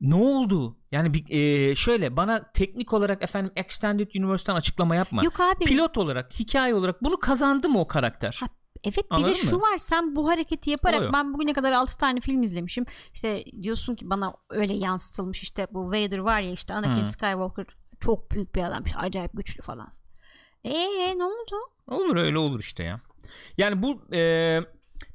[0.00, 0.78] ne oldu?
[0.92, 5.24] Yani bir, e, şöyle bana teknik olarak efendim Extended Universe'ten açıklama yapma.
[5.24, 5.64] Yok abi.
[5.64, 8.36] Pilot olarak, hikaye olarak bunu kazandı mı o karakter?
[8.40, 8.46] Ha,
[8.84, 9.62] Evet bir Anladın de şu mı?
[9.62, 12.84] var sen bu hareketi yaparak ben bugüne kadar 6 tane film izlemişim.
[13.14, 17.06] İşte diyorsun ki bana öyle yansıtılmış işte bu Vader var ya işte Anakin Hı.
[17.06, 17.66] Skywalker
[18.00, 19.88] çok büyük bir adammış acayip güçlü falan.
[20.64, 21.56] Eee ne oldu?
[21.86, 22.96] Olur öyle olur işte ya.
[23.58, 24.60] Yani bu e,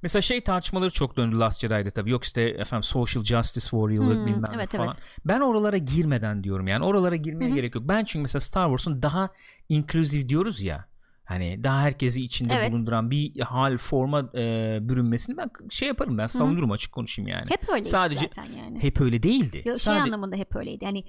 [0.03, 2.11] mesela şey tartışmaları çok döndü Last Jedi'de tabii.
[2.11, 4.85] Yok işte efendim social justice warrior'lık Hmm, bilmem evet, falan.
[4.87, 5.01] evet.
[5.25, 6.85] Ben oralara girmeden diyorum yani.
[6.85, 7.55] Oralara girmeye Hı hı.
[7.55, 7.83] gerek yok.
[7.87, 9.29] Ben çünkü mesela Star Wars'un daha
[9.69, 10.85] inclusive diyoruz ya.
[11.25, 12.71] Hani daha herkesi içinde Evet.
[12.71, 17.43] bulunduran bir hal forma e, bürünmesini ben şey yaparım ben savunurum açık konuşayım yani.
[17.49, 18.83] Hep Sadece- zaten yani.
[18.83, 19.57] Hep öyle değildi.
[19.57, 20.85] Yo, şey Sadece- anlamında hep öyleydi.
[20.85, 21.03] Yani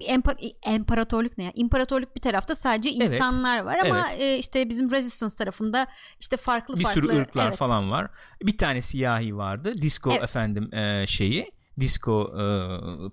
[0.00, 1.52] empa- imparatorluk ne ya?
[1.54, 3.12] İmparatorluk bir tarafta sadece Evet.
[3.12, 4.20] insanlar var ama Evet.
[4.20, 5.86] e, işte bizim resistance tarafında
[6.20, 7.56] işte farklı bir farklı sürü ırklar evet.
[7.58, 8.10] falan var.
[8.42, 9.74] Bir tane siyahi vardı.
[9.82, 10.22] Disco Evet.
[10.22, 11.50] efendim e, şeyi.
[11.80, 12.44] disco e,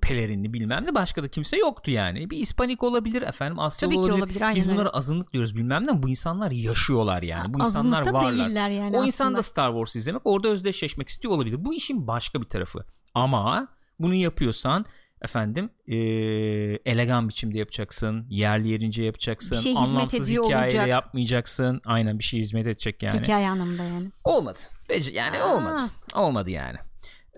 [0.02, 2.30] pelerinli bilmem ne başka da kimse yoktu yani.
[2.30, 4.24] Bir İspanik olabilir efendim Asyalı Tabii ki olabilir.
[4.24, 7.54] olabilir, aynen Biz bunlara azınlık diyoruz bilmem ne bu insanlar yaşıyorlar yani.
[7.54, 8.70] Bu Azınlıkta insanlar varlar.
[8.70, 9.38] yani o insan aslında.
[9.38, 11.66] da Star Wars izlemek orada özdeşleşmek istiyor olabilir.
[11.66, 12.86] Bu işin başka bir tarafı.
[13.14, 13.68] Ama
[14.00, 14.86] bunu yapıyorsan
[15.22, 15.96] efendim e,
[16.86, 18.26] elegan biçimde yapacaksın.
[18.30, 19.58] Yerli yerince yapacaksın.
[19.58, 20.88] Bir şey anlamsız hikayeyle olacak.
[20.88, 21.82] yapmayacaksın.
[21.86, 23.20] Aynen bir şey hizmet edecek yani.
[23.20, 24.12] Hikaye anlamında yani.
[24.24, 24.60] Olmadı.
[25.14, 25.56] Yani Aa.
[25.56, 25.82] olmadı.
[26.16, 26.78] Olmadı yani.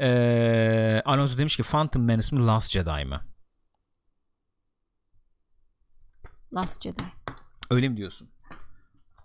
[0.02, 3.20] Ee, Alonso demiş ki Phantom Menace mi Last Jedi mi?
[6.54, 7.04] Last Jedi.
[7.72, 8.30] Öyle mi diyorsun?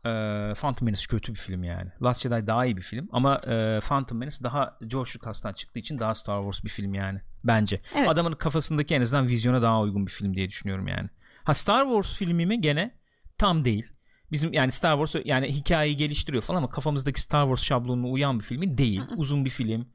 [0.09, 1.91] Ee, Phantom Menace kötü bir film yani.
[2.03, 5.99] Last Jedi daha iyi bir film ama e, Phantom Menace daha George Lucas'tan çıktığı için
[5.99, 7.21] daha Star Wars bir film yani.
[7.45, 7.81] Bence.
[7.97, 8.09] Evet.
[8.09, 11.09] Adamın kafasındaki en azından vizyona daha uygun bir film diye düşünüyorum yani.
[11.45, 12.95] Ha Star Wars filmi mi gene
[13.39, 13.93] tam değil.
[14.33, 18.45] Bizim yani Star Wars yani hikayeyi geliştiriyor falan ama kafamızdaki Star Wars şablonuna uyan bir
[18.45, 19.03] filmi değil.
[19.17, 19.89] Uzun bir film.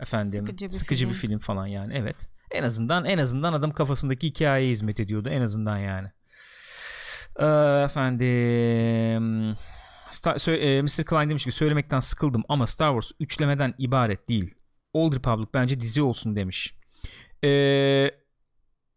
[0.00, 1.10] Efendim Sıkıcı bir sıkıcı film.
[1.10, 1.94] bir film falan yani.
[1.96, 2.28] Evet.
[2.50, 6.08] En azından en azından adam kafasındaki hikayeye hizmet ediyordu en azından yani.
[7.38, 7.44] Ee,
[7.84, 9.56] efendim
[10.10, 11.04] Star, sö- e, Mr.
[11.04, 14.54] Klein demiş ki söylemekten sıkıldım ama Star Wars üçlemeden ibaret değil.
[14.92, 16.74] Old Republic bence dizi olsun demiş.
[17.44, 18.10] Ee,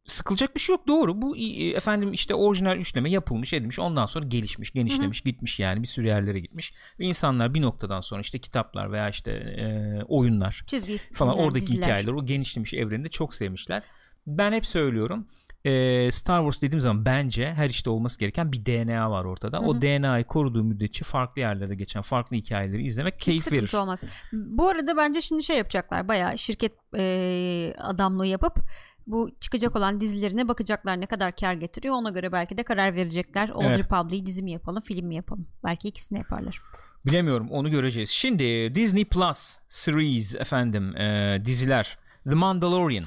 [0.06, 1.22] sıkılacak bir şey yok doğru.
[1.22, 5.88] Bu e, efendim işte orijinal üçleme yapılmış edilmiş ondan sonra gelişmiş genişlemiş gitmiş yani bir
[5.88, 6.74] sürü yerlere gitmiş.
[7.00, 11.66] Ve insanlar bir noktadan sonra işte kitaplar veya işte e, oyunlar Çizgi falan filmler, oradaki
[11.66, 11.84] diziler.
[11.88, 13.84] hikayeler o genişlemiş evreni de çok sevmişler.
[14.28, 15.28] Ben hep söylüyorum
[15.66, 19.60] e, Star Wars dediğim zaman bence her işte olması gereken bir DNA var ortada.
[19.62, 23.74] O DNA'yı koruduğu müddetçe farklı yerlerde geçen farklı hikayeleri izlemek keyif Sıkıntı verir.
[23.74, 24.04] olmaz.
[24.34, 26.08] Bu arada bence şimdi şey yapacaklar.
[26.08, 28.60] Bayağı şirket e, adamlığı yapıp
[29.08, 31.96] bu çıkacak olan dizilerine bakacaklar ne kadar kar getiriyor.
[31.96, 33.50] Ona göre belki de karar verecekler.
[33.50, 33.80] Old Evet.
[33.80, 35.48] Republic'i dizi mi yapalım, film mi yapalım?
[35.64, 36.62] Belki ikisini yaparlar.
[37.06, 38.10] Bilemiyorum onu göreceğiz.
[38.10, 41.98] Şimdi Disney Plus series efendim e, diziler
[42.30, 43.06] The Mandalorian.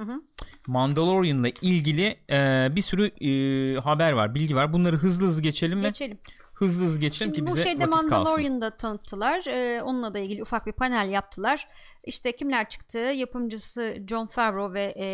[0.00, 0.22] Hı hı.
[0.66, 4.72] Mandalorian'la ilgili e, bir sürü e, haber var, bilgi var.
[4.72, 6.18] Bunları hızlı hızlı geçelim ve Geçelim.
[6.54, 8.10] hızlı hızlı geçelim Şimdi ki bu bize şeyde vakit kalsın.
[8.10, 9.44] Mandalorian'da tanıttılar.
[9.46, 11.68] Ee, onunla da ilgili ufak bir panel yaptılar.
[12.04, 12.98] İşte kimler çıktı?
[12.98, 15.04] Yapımcısı John Favreau ve e,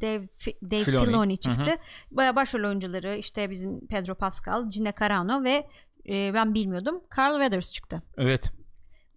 [0.00, 0.28] Dave,
[0.70, 1.06] Dave Filoni.
[1.06, 1.70] Filoni, çıktı.
[2.10, 5.68] Bayağı başrol oyuncuları işte bizim Pedro Pascal, Gina Carano ve
[6.08, 8.02] e, ben bilmiyordum Carl Weathers çıktı.
[8.18, 8.52] Evet.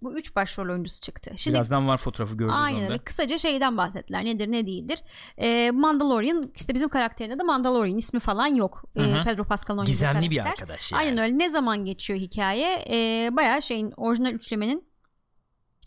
[0.04, 1.32] Bu üç başrol oyuncusu çıktı.
[1.36, 2.94] Şimdi Birazdan var fotoğrafı göreceğiz Aynen onda.
[2.94, 3.04] öyle.
[3.04, 4.26] Kısaca şeyden bahsettiler.
[4.26, 5.04] Nedir ne değildir.
[5.38, 8.84] Ee, Mandalorian işte bizim karakterinde de Mandalorian ismi falan yok.
[8.96, 9.24] Ee, Hı hı.
[9.24, 11.02] Pedro Pascal'ın oynadığı Gizemli bir arkadaş yani.
[11.02, 11.38] Aynen öyle.
[11.38, 12.86] Ne zaman geçiyor hikaye?
[12.90, 14.88] Ee, bayağı şeyin orijinal üçlemenin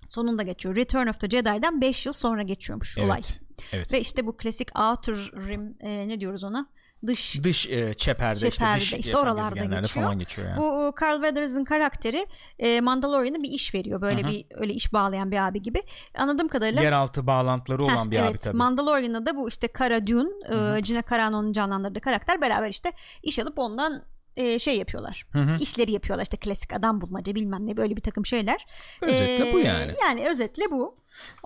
[0.09, 0.77] sonunda geçiyor.
[0.77, 3.19] Return of the Jedi'den 5 yıl sonra geçiyormuş olay.
[3.19, 3.41] Evet.
[3.73, 3.93] Evet.
[3.93, 6.67] Ve işte bu klasik outer rim e, ne diyoruz ona?
[7.07, 9.85] Dış dış e, çeperde, işte Çeperde, dış işte oralarda geçiyor.
[9.85, 10.59] falan geçiyor yani.
[10.59, 12.27] Bu e, Carl Weathers'ın karakteri
[12.59, 14.01] e, Mandalorian'a bir iş veriyor.
[14.01, 14.31] Böyle Hı hı.
[14.31, 15.83] bir öyle iş bağlayan bir abi gibi.
[16.15, 18.57] Anladığım kadarıyla Yeraltı bağlantıları Heh, olan bir evet, abi tabii.
[18.57, 20.31] Mandalorian'da da bu işte Cara Dune,
[20.77, 24.05] e, Gina Carano'nun canlandırdığı karakter beraber işte iş alıp ondan
[24.37, 25.27] e, şey yapıyorlar.
[25.33, 25.57] Hı hı.
[25.61, 28.67] İşleri yapıyorlar işte klasik adam bulmaca bilmem ne böyle bir takım şeyler.
[29.03, 29.93] Özetle bu yani.
[30.03, 30.97] Yani özetle bu.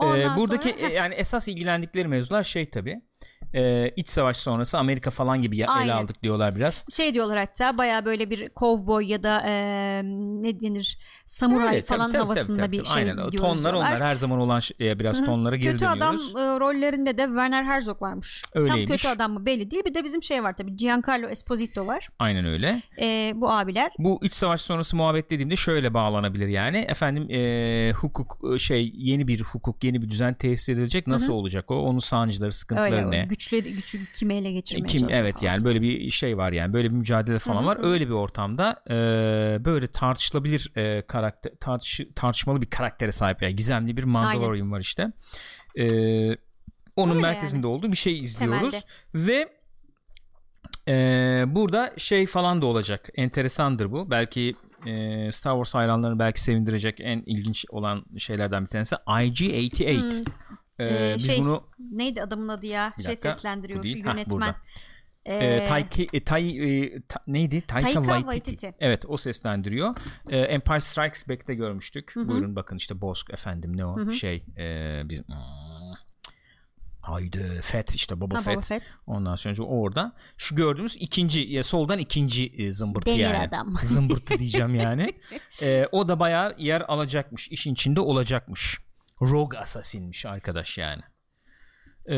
[0.01, 3.03] Ee, Ondan buradaki sonra- e, yani esas ilgilendikleri mevzular şey tabii.
[3.55, 5.93] E, iç savaş sonrası Amerika falan gibi ya- ele Aynen.
[5.97, 6.85] aldık diyorlar biraz.
[6.97, 9.53] şey diyorlar hatta baya böyle bir kovboy ya da e,
[10.43, 12.89] ne denir samuray tabii, falan tabii, tabii, havasında tabii, bir tabii.
[12.89, 13.17] şey Aynen.
[13.17, 13.91] Diyoruz Tonlar diyorlar.
[13.93, 15.27] onlar her zaman olan şeye biraz Hı hı.
[15.27, 16.37] tonlara geri kötü adam dönüyoruz.
[16.37, 18.43] e, rollerinde de Werner Herzog varmış.
[18.55, 18.85] Öyleymiş.
[18.89, 19.83] Tam kötü adam mı belli değil.
[19.87, 22.09] Bir de bizim şey var tabii Giancarlo Esposito var.
[22.19, 22.83] Aynen öyle.
[23.03, 23.91] E, bu abiler.
[23.99, 26.79] Bu iç savaş sonrası muhabbet dediğimde şöyle bağlanabilir yani.
[26.79, 31.07] Efendim e, hukuk e, şey yeni bir hukuk yeni bir düzen tesis edilecek.
[31.07, 31.75] Nasıl olacak o?
[31.75, 33.31] Onun sancıları, sıkıntıları Öyle ne?
[33.41, 35.53] Güçleri gücü kime ele geçirmeye Kim evet falan.
[35.53, 37.79] yani böyle bir şey var yani böyle bir mücadele falan var.
[37.81, 38.95] Öyle bir ortamda e,
[39.65, 45.13] böyle tartışılabilir e, karakter tartış, tartışmalı bir karaktere sahip yani gizemli bir Mandalorian var işte.
[45.79, 45.87] E,
[46.97, 48.87] onun Öyle merkezinde olduğu bir şey izliyoruz Temelde.
[49.15, 49.49] ve
[50.89, 53.09] e, burada şey falan da olacak.
[53.15, 54.11] Enteresandır bu.
[54.11, 54.55] Belki
[54.87, 60.21] e, Star Wars hayranlarını belki sevindirecek en ilginç olan şeylerden bir tanesi IG-88.
[60.21, 60.25] E,
[60.81, 62.93] Ee, biz şey, bunu neydi adamın adı ya?
[62.99, 64.27] Bir şey dakika, seslendiriyor şu yönetmen.
[64.31, 64.57] burada.
[65.25, 67.61] Ee, E, Taiki, e, Tai, e, ta- neydi?
[67.61, 68.51] Taika, Taika Waititi.
[68.51, 68.75] Waititi.
[68.81, 69.95] Evet o seslendiriyor.
[70.31, 72.13] E, Empire Strikes Back'te görmüştük.
[72.17, 75.35] Buyurun bakın işte Bosk efendim ne o şey e, bizim Hmm.
[77.01, 78.57] haydi Fett işte Boba ha, Fett.
[78.57, 78.95] Boba Fett.
[79.07, 83.39] Ondan sonra orada şu gördüğümüz ikinci ya soldan ikinci e, zımbırtı Demir yani.
[83.39, 83.75] adam.
[83.83, 85.07] Zımbırtı diyeceğim yani.
[85.63, 87.49] E, o da bayağı yer alacakmış.
[87.49, 88.79] işin içinde olacakmış.
[89.21, 91.03] Rogue Assassin'miş arkadaş yani.
[92.11, 92.17] E,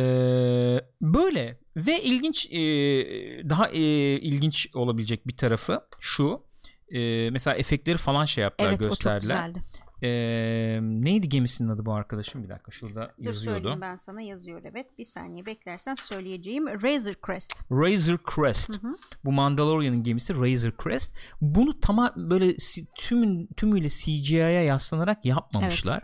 [1.00, 2.60] böyle ve ilginç e,
[3.50, 3.80] daha e,
[4.20, 6.42] ilginç olabilecek bir tarafı şu.
[6.88, 9.46] E, mesela efektleri falan şey yaptılar Evet o çok gösterdiler.
[9.46, 9.62] güzeldi.
[10.04, 12.44] Ee, neydi gemisinin adı bu arkadaşım?
[12.44, 13.58] Bir dakika şurada Dur yazıyordu.
[13.58, 14.86] söyleyeyim ben sana yazıyor evet.
[14.98, 16.66] Bir saniye beklersen söyleyeceğim.
[16.66, 17.52] Razor Crest.
[17.70, 18.80] Razor Crest.
[19.24, 21.16] Bu Mandalorian'ın gemisi Razor Crest.
[21.40, 22.56] Bunu tamam böyle
[22.98, 26.02] tümün tümüyle CGI'ye yaslanarak yapmamışlar.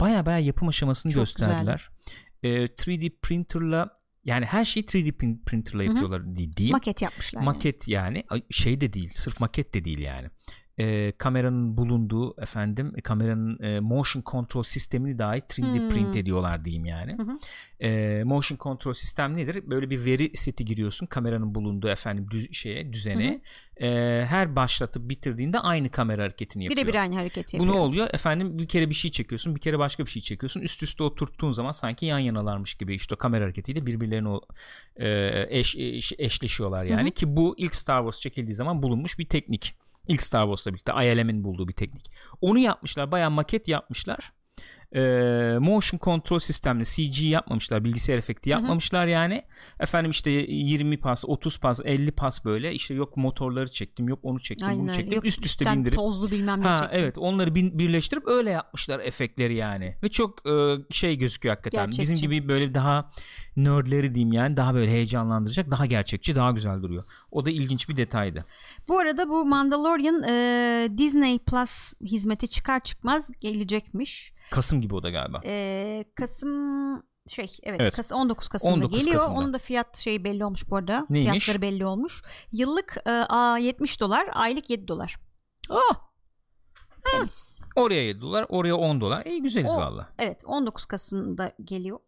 [0.00, 1.90] Baya baya yapım aşamasını Çok gösterdiler.
[2.42, 3.90] Ee, 3D printerla
[4.24, 6.72] yani her şeyi 3D prin- printerla yapıyorlar di- diyeyim.
[6.74, 7.40] Maket yapmışlar.
[7.40, 7.44] yani.
[7.46, 10.30] maket yani Ay, şey de değil sırf maket de değil yani
[10.80, 15.88] Ee, kameranın bulunduğu efendim e, kameranın e, motion control sistemini dahi 3D Hmm.
[15.88, 17.36] print ediyorlar diyeyim yani Hı hı.
[17.80, 22.92] Ee, motion control sistem nedir böyle bir veri seti giriyorsun kameranın bulunduğu efendim düz, şeye
[22.92, 23.40] düzene
[23.80, 27.76] Ee, her başlatıp bitirdiğinde aynı kamera hareketini yapıyor Birebir aynı hareketi bu yapıyor.
[27.76, 28.08] ne oluyor?
[28.12, 30.60] Efendim bir kere bir şey çekiyorsun, bir kere başka bir şey çekiyorsun.
[30.60, 34.40] Üst üste oturttuğun zaman sanki yan yanalarmış gibi işte o kamera hareketiyle birbirlerine o,
[34.96, 39.24] e, eş, eş- eşleşiyorlar yani Hı ki bu ilk Star Wars çekildiği zaman bulunmuş bir
[39.28, 39.74] teknik.
[40.08, 42.10] İlk Star Wars'la birlikte ILM'in bulduğu bir teknik.
[42.40, 44.32] Onu yapmışlar, bayağı maket yapmışlar.
[44.94, 49.42] E, motion control sistemle CG yapmamışlar, bilgisayar efekti yapmamışlar yani.
[49.80, 54.40] Efendim işte 20 pas, 30 pas, 50 pas böyle işte yok motorları çektim, yok onu
[54.40, 55.14] çektim, Aynen bunu çektim.
[55.14, 57.00] Yok, üst üste bindirip Tozlu bilmem ne Ha çektim.
[57.00, 59.96] evet onları birleştirip öyle yapmışlar efektleri yani.
[60.02, 61.84] Ve çok e, şey gözüküyor hakikaten.
[61.86, 62.12] Gerçekçi.
[62.12, 63.10] Bizim gibi böyle daha
[63.56, 67.04] nerdleri diyeyim yani daha böyle heyecanlandıracak, daha gerçekçi, daha güzel duruyor.
[67.30, 68.44] O da ilginç bir detaydı.
[68.88, 74.32] Bu arada bu Mandalorian e, Disney Plus hizmeti çıkar çıkmaz gelecekmiş.
[74.50, 75.40] Kasım gibi o da galiba.
[75.44, 77.94] E, Kasım şey evet, Evet.
[77.96, 79.16] Kas- 19 Kasım'da 19 geliyor.
[79.18, 79.38] Kasım'da.
[79.38, 81.06] Onun da fiyat şeyi belli olmuş bu arada.
[81.10, 81.44] Neymiş?
[81.44, 82.22] Fiyatları belli olmuş.
[82.52, 85.16] Yıllık e, a, 70 dolar, aylık 7 dolar.
[85.70, 85.96] Ah,
[87.12, 87.62] Temiz.
[87.76, 89.26] oraya 7 dolar, oraya 10 dolar.
[89.26, 90.08] İyi güzeliz O- valla.
[90.18, 91.98] Evet 19 Kasım'da geliyor.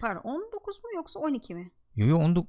[0.00, 1.70] Pardon 19 mu yoksa 12 mi?
[1.96, 2.44] Yo yo 19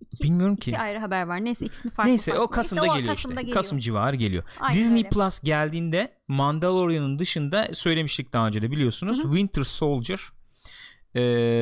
[0.00, 0.70] İki, bilmiyorum ki.
[0.70, 1.44] iki ayrı haber var.
[1.44, 2.44] Neyse ikisini farklı Neyse farklı.
[2.44, 3.42] o Kasım'da İşte o geliyor Kasım'da işte.
[3.42, 3.54] geliyor.
[3.62, 4.44] Kasım civarı geliyor.
[4.60, 5.08] Aynen Disney öyle.
[5.08, 9.18] Plus geldiğinde Mandalorian'ın dışında söylemiştik daha önce de biliyorsunuz.
[9.18, 9.32] Hı hı.
[9.32, 10.20] Winter Soldier
[11.14, 11.20] e,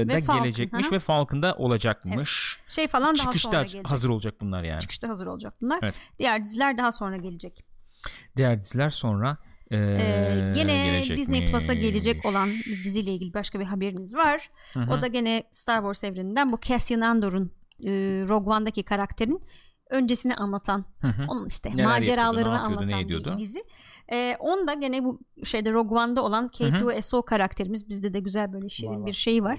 [0.09, 0.91] da Falcon, gelecekmiş hı.
[0.91, 2.59] ve Falcon'da olacakmış.
[2.69, 3.91] Şey falan daha sonra Çıkışta gelecek.
[3.91, 4.81] hazır olacak bunlar yani.
[4.81, 5.79] Çıkışta hazır olacak bunlar.
[5.83, 5.95] Evet.
[6.19, 7.65] Diğer diziler daha sonra gelecek.
[8.37, 9.39] Diğer diziler sonra
[9.71, 11.03] e, Ee, gene.
[11.17, 14.51] Disney Plus'a gelecek olan bir diziyle ilgili başka bir haberiniz var.
[14.73, 14.91] Hı hı.
[14.93, 17.53] O da gene Star Wars evreninden bu Cassian Andor'un
[17.85, 17.91] e,
[18.29, 19.41] Rogue One'daki karakterin
[19.91, 21.27] öncesini anlatan Hı hı.
[21.29, 23.33] onun işte Neler maceralarını yapıyordu, ne yapıyordu, anlatan ediyordu?
[23.33, 23.65] bir dizi.
[24.13, 29.07] Ee, onda gene bu şeyde Rogue One'da olan K2SO karakterimiz bizde de güzel böyle şirin
[29.07, 29.59] bir şey var.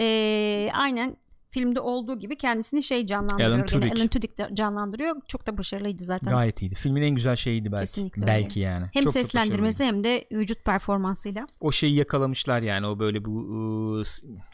[0.00, 1.16] Ee, aynen
[1.54, 3.50] filmde olduğu gibi kendisini şey canlandırıyor.
[3.50, 3.66] Alan.
[3.66, 3.96] Tudyk.
[3.96, 5.16] Alan Tudyk canlandırıyor.
[5.28, 6.32] Çok da başarılıydı zaten.
[6.34, 6.74] Gayet iyiydi.
[6.74, 7.80] Filmin en güzel şeyiydi belki.
[7.80, 8.32] Kesinlikle öyle.
[8.32, 8.82] belki yani.
[8.82, 11.46] Hem Çok çok seslendirmesi hem de vücut performansıyla.
[11.60, 13.38] o şeyi yakalamışlar yani o böyle bu
[13.98, 14.02] ıı,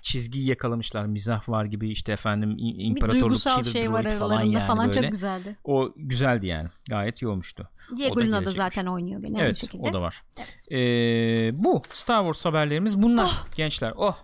[0.03, 4.43] çizgiyi yakalamışlar mizah var gibi işte efendim i- Bir imparatorluk duygusal şey var falan falan,
[4.43, 4.93] yani böyle.
[5.03, 5.57] çok güzeldi.
[5.65, 7.69] O güzeldi yani gayet iyi olmuştu.
[7.97, 9.89] Diego Luna da zaten oynuyor gene aynı evet şekilde.
[9.89, 10.23] o da var.
[10.39, 10.67] Evet.
[10.73, 14.17] Ee, bu Star Wars haberlerimiz bunlar gençler oh.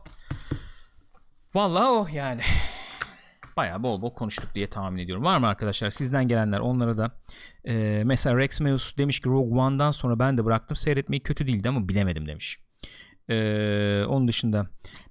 [1.56, 2.40] Vallahi oh yani.
[3.56, 5.24] Bayağı bol bol konuştuk diye tahmin ediyorum.
[5.24, 7.10] Var mı arkadaşlar sizden gelenler onlara da
[7.64, 11.68] e, mesela Rex Meus demiş ki Rogue One'dan sonra ben de bıraktım seyretmeyi kötü değildi
[11.68, 12.58] ama bilemedim demiş.
[13.28, 14.62] Ee, onun dışında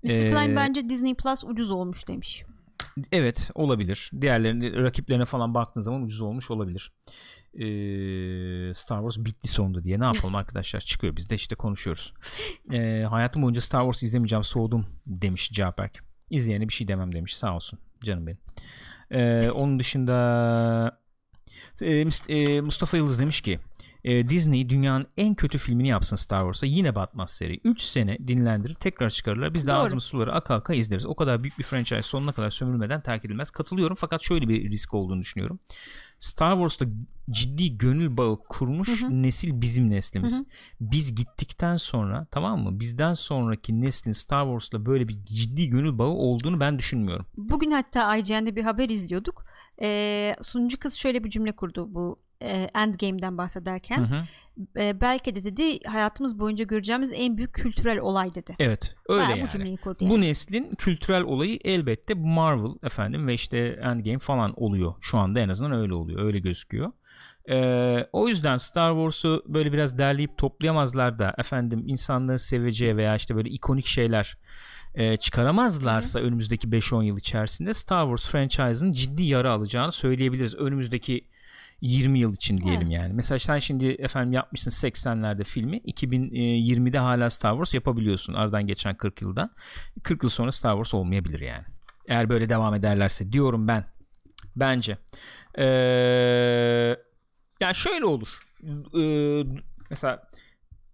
[0.03, 0.09] Mr.
[0.09, 2.43] Ee, Klein bence Disney Plus ucuz olmuş demiş.
[3.11, 4.11] Evet olabilir.
[4.21, 6.91] Diğerlerine rakiplerine falan baktığın zaman ucuz olmuş olabilir.
[7.53, 12.13] Ee, Star Wars bitti sonunda diye ne yapalım arkadaşlar çıkıyor biz de işte konuşuyoruz.
[12.71, 16.04] Ee, hayatım boyunca Star Wars izlemeyeceğim soğudum demiş Caberk.
[16.29, 18.39] İzleyene bir şey demem demiş sağ olsun canım benim.
[19.11, 20.99] Ee, onun dışında
[21.81, 23.59] e, e, Mustafa Yıldız demiş ki
[24.05, 27.59] e, Disney dünyanın en kötü filmini yapsın Star Wars'a yine batmaz seri.
[27.63, 29.53] 3 sene dinlendirir tekrar çıkarırlar.
[29.53, 29.77] Biz de Doğru.
[29.77, 31.05] ağzımız suları aka aka izleriz.
[31.05, 33.51] O kadar büyük bir franchise sonuna kadar sömürülmeden terk edilmez.
[33.51, 35.59] Katılıyorum fakat şöyle bir risk olduğunu düşünüyorum.
[36.19, 36.85] Star Wars'ta
[37.31, 39.23] ciddi gönül bağı kurmuş Hı hı.
[39.23, 40.35] nesil bizim neslimiz.
[40.35, 40.45] Hı hı.
[40.81, 42.79] Biz gittikten sonra tamam mı?
[42.79, 47.25] Bizden sonraki neslin Star Wars'la böyle bir ciddi gönül bağı olduğunu ben düşünmüyorum.
[47.37, 49.45] Bugün hatta IGN'de bir haber izliyorduk.
[49.81, 53.97] Ee, sunucu kız şöyle bir cümle kurdu bu e, Endgame'den bahsederken.
[53.97, 54.23] Hı hı.
[54.77, 58.55] E, belki de dedi hayatımız boyunca göreceğimiz en büyük kültürel olay dedi.
[58.59, 59.43] Evet, öyle yani.
[59.43, 60.13] bu cümleyi kurdu yani.
[60.13, 64.93] Bu neslin kültürel olayı elbette Marvel efendim ve işte Endgame falan oluyor.
[65.01, 66.23] Şu anda en azından öyle oluyor.
[66.23, 66.91] Öyle gözüküyor.
[67.49, 73.35] Ee, o yüzden Star Wars'u böyle biraz derleyip toplayamazlar da efendim insanların seveceği veya işte
[73.35, 74.37] böyle ikonik şeyler
[74.95, 80.55] e, çıkaramazlarsa önümüzdeki 5-10 yıl içerisinde Star Wars franchise'ın ciddi yara alacağını söyleyebiliriz.
[80.55, 81.27] Önümüzdeki
[81.81, 83.13] 20 yıl için diyelim yani.
[83.13, 89.21] Mesela sen şimdi efendim yapmışsın 80'lerde filmi 2020'de hala Star Wars yapabiliyorsun aradan geçen 40
[89.21, 89.49] yılda.
[90.03, 91.65] 40 yıl sonra Star Wars olmayabilir yani.
[92.07, 93.85] Eğer böyle devam ederlerse diyorum ben.
[94.55, 94.97] Bence.
[95.57, 95.65] Ee,
[97.59, 98.27] yani şöyle olur.
[98.99, 99.43] Ee,
[99.89, 100.29] mesela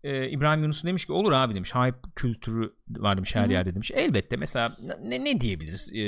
[0.03, 3.51] e, İbrahim Yunus demiş ki olur abi demiş hype kültürü var demiş her Hı hı.
[3.51, 3.91] yerde demiş.
[3.95, 6.03] Elbette mesela ne, ne diyebiliriz E,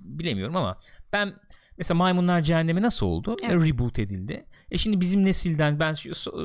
[0.00, 0.78] bilemiyorum ama
[1.12, 1.34] ben
[1.82, 3.36] mesela Maymunlar Cehennemi nasıl oldu?
[3.42, 3.52] Evet.
[3.52, 4.44] E, Reboot edildi.
[4.70, 5.94] E şimdi bizim nesilden ben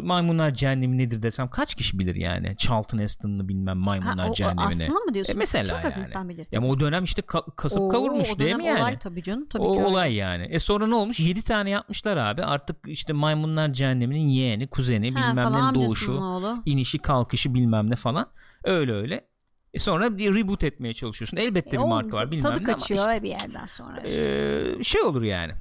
[0.04, 2.56] Maymunlar Cehennemi nedir desem kaç kişi bilir yani?
[2.58, 4.64] Charlton Heston'lı bilmem Maymunlar Ha, o, Cehennemini.
[4.84, 5.34] aslında mı diyorsun?
[5.34, 6.02] E mesela Çok az yani.
[6.02, 6.48] insan bilir.
[6.52, 8.80] Ya ama o dönem işte ka- kasıp Oo, kavurmuş değil mi yani?
[8.82, 9.48] olay tabii canım.
[9.50, 9.90] Tabii o ki öyle.
[9.90, 10.44] olay yani.
[10.44, 11.20] E sonra ne olmuş?
[11.20, 12.44] 7 tane yapmışlar abi.
[12.44, 16.22] Artık işte Maymunlar Cehenneminin yeğeni, kuzeni, Ha, bilmem ne doğuşu,
[16.66, 18.28] inişi, kalkışı bilmem ne falan.
[18.64, 19.28] Öyle öyle.
[19.74, 21.38] E sonra bir reboot etmeye çalışıyorsun.
[21.38, 24.02] Elbette E, bir marka var bilmem Tadı ne ama kaçıyor işte, bir yerden sonra.
[24.08, 25.52] e, şey olur yani.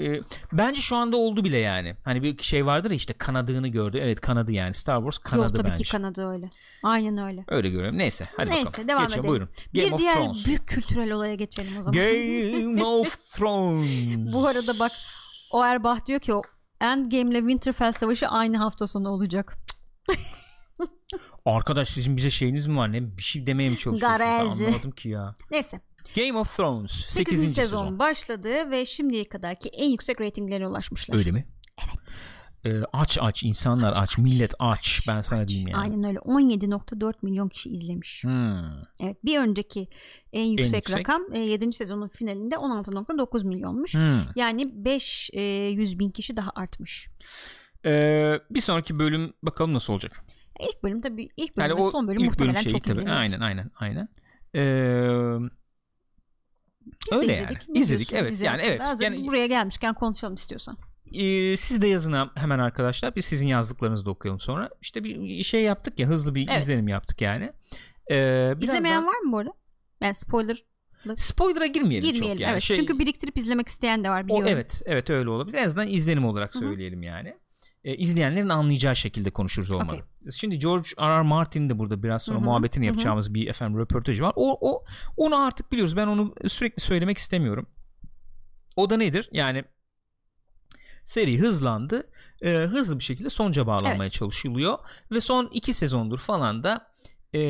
[0.00, 0.20] E,
[0.52, 1.96] bence şu anda oldu bile yani.
[2.04, 3.98] Hani bir şey vardır ya işte kanadığını gördü.
[4.02, 4.74] Evet kanadı yani.
[4.74, 5.84] Star Wars kanadı Yok tabii bence.
[5.84, 6.50] ki kanadı öyle.
[6.82, 7.44] Aynen öyle.
[7.48, 7.98] Öyle görüyorum.
[7.98, 8.88] Neyse hadi Neyse, bakalım.
[8.88, 9.30] devam Geçelim, edelim.
[9.30, 9.48] Buyurun.
[9.74, 10.46] Game bir of diğer Thrones.
[10.46, 12.00] büyük kültürel olaya geçelim o zaman.
[12.00, 14.32] Game of Thrones.
[14.32, 14.92] Bu arada bak
[15.50, 16.42] o Erbah diyor ki o
[16.80, 19.58] Endgame ile Winterfell savaşı aynı hafta sonu olacak.
[21.44, 24.18] Arkadaş sizin bize şeyiniz mi var ne bir şey demeye mi çalışıyorsunuz?
[24.18, 24.66] Garajı.
[24.66, 25.34] Anlamadım ki ya.
[25.50, 25.80] Neyse.
[26.16, 27.40] Game of Thrones 8.
[27.40, 27.54] 8.
[27.54, 27.78] sezon.
[27.78, 31.16] sezon başladı ve şimdiye kadarki en yüksek reytinglere ulaşmışlar.
[31.16, 31.46] Öyle mi?
[31.78, 32.20] Evet.
[32.64, 35.82] Ee, aç aç insanlar aç, millet aç ben sana diyeyim yani.
[35.82, 36.18] Aynen öyle.
[36.18, 38.24] 17.4 milyon kişi izlemiş.
[38.24, 38.62] Hmm.
[39.00, 39.24] Evet.
[39.24, 39.88] Bir önceki
[40.32, 40.98] en yüksek, yüksek.
[40.98, 41.72] rakam e, 7.
[41.72, 43.94] sezonun finalinde 16.9 milyonmuş.
[43.94, 44.20] Hmm.
[44.36, 47.08] Yani 500 bin kişi daha artmış.
[47.84, 50.24] Ee, bir sonraki bölüm bakalım nasıl olacak.
[50.60, 52.92] İlk bölüm tabii ilk bölüm Yani o son bölüm muhtemelen bölüm şeyi çok tabii.
[52.92, 53.16] izleniyor.
[53.16, 54.08] Aynen aynen aynen.
[54.54, 54.58] Ee,
[56.86, 57.68] Biz Öyle izledik.
[57.68, 57.78] yani.
[57.78, 58.32] İzledik, evet.
[58.32, 58.44] bize?
[58.46, 58.82] Yani evet.
[59.00, 60.78] Yani- buraya gelmişken konuşalım istiyorsan.
[61.14, 63.16] e, siz de yazın hemen arkadaşlar.
[63.16, 64.70] Biz sizin yazdıklarınızı da okuyalım sonra.
[64.80, 66.62] İşte bir şey yaptık ya hızlı bir Evet.
[66.62, 67.52] izlenim yaptık yani.
[68.10, 69.52] Ee, İzlemeyen daha- var mı bu arada?
[70.00, 70.64] Yani spoiler
[71.16, 72.36] Spoiler'a girmeyelim, girmeyelim.
[72.36, 72.52] çok yani.
[72.52, 72.62] evet.
[72.62, 74.48] Şey- Çünkü biriktirip izlemek isteyen de var O biliyorum.
[74.48, 75.58] evet evet öyle olabilir.
[75.58, 77.34] En azından izlenim olarak söyleyelim yani.
[77.88, 79.86] E, izleyenlerin anlayacağı şekilde konuşuruz olmalı.
[79.86, 80.30] Okey.
[80.36, 81.18] Şimdi George R.
[81.18, 81.22] R.
[81.22, 84.32] Martin de burada biraz sonra Hı hı, muhabbetini yapacağımız bir efendim röportajı var.
[84.36, 84.84] O o
[85.16, 85.96] onu artık biliyoruz.
[85.96, 87.66] Ben onu sürekli söylemek istemiyorum.
[88.76, 89.28] O da nedir?
[89.32, 89.64] Yani
[91.04, 92.10] seri hızlandı.
[92.42, 94.12] E, hızlı bir şekilde sonuca bağlanmaya Evet.
[94.12, 94.78] çalışılıyor
[95.12, 96.86] ve son iki sezondur falan da
[97.34, 97.40] e,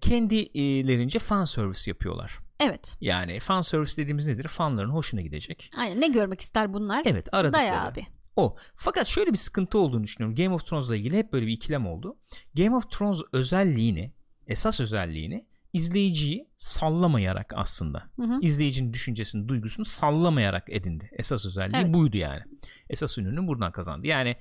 [0.00, 2.38] kendilerince fan service yapıyorlar.
[2.60, 2.96] Evet.
[3.00, 4.48] Yani fan service dediğimiz nedir?
[4.48, 5.70] Fanların hoşuna gidecek.
[5.76, 6.00] Aynen.
[6.00, 7.02] Ne görmek ister bunlar?
[7.06, 7.52] Evet aradıkları.
[7.64, 8.06] Daya abi.
[8.36, 8.56] O.
[8.76, 10.36] Fakat şöyle bir sıkıntı olduğunu düşünüyorum.
[10.36, 12.16] Game of Thrones'la ilgili hep böyle bir ikilem oldu.
[12.56, 14.12] Game of Thrones özelliğini,
[14.46, 18.10] esas özelliğini izleyiciyi sallamayarak aslında.
[18.16, 18.38] Hı hı.
[18.40, 21.10] izleyicinin düşüncesini, duygusunu sallamayarak edindi.
[21.12, 21.94] Esas özelliği Evet.
[21.94, 22.42] buydu yani.
[22.90, 24.06] Esas ününü buradan kazandı.
[24.06, 24.36] Yani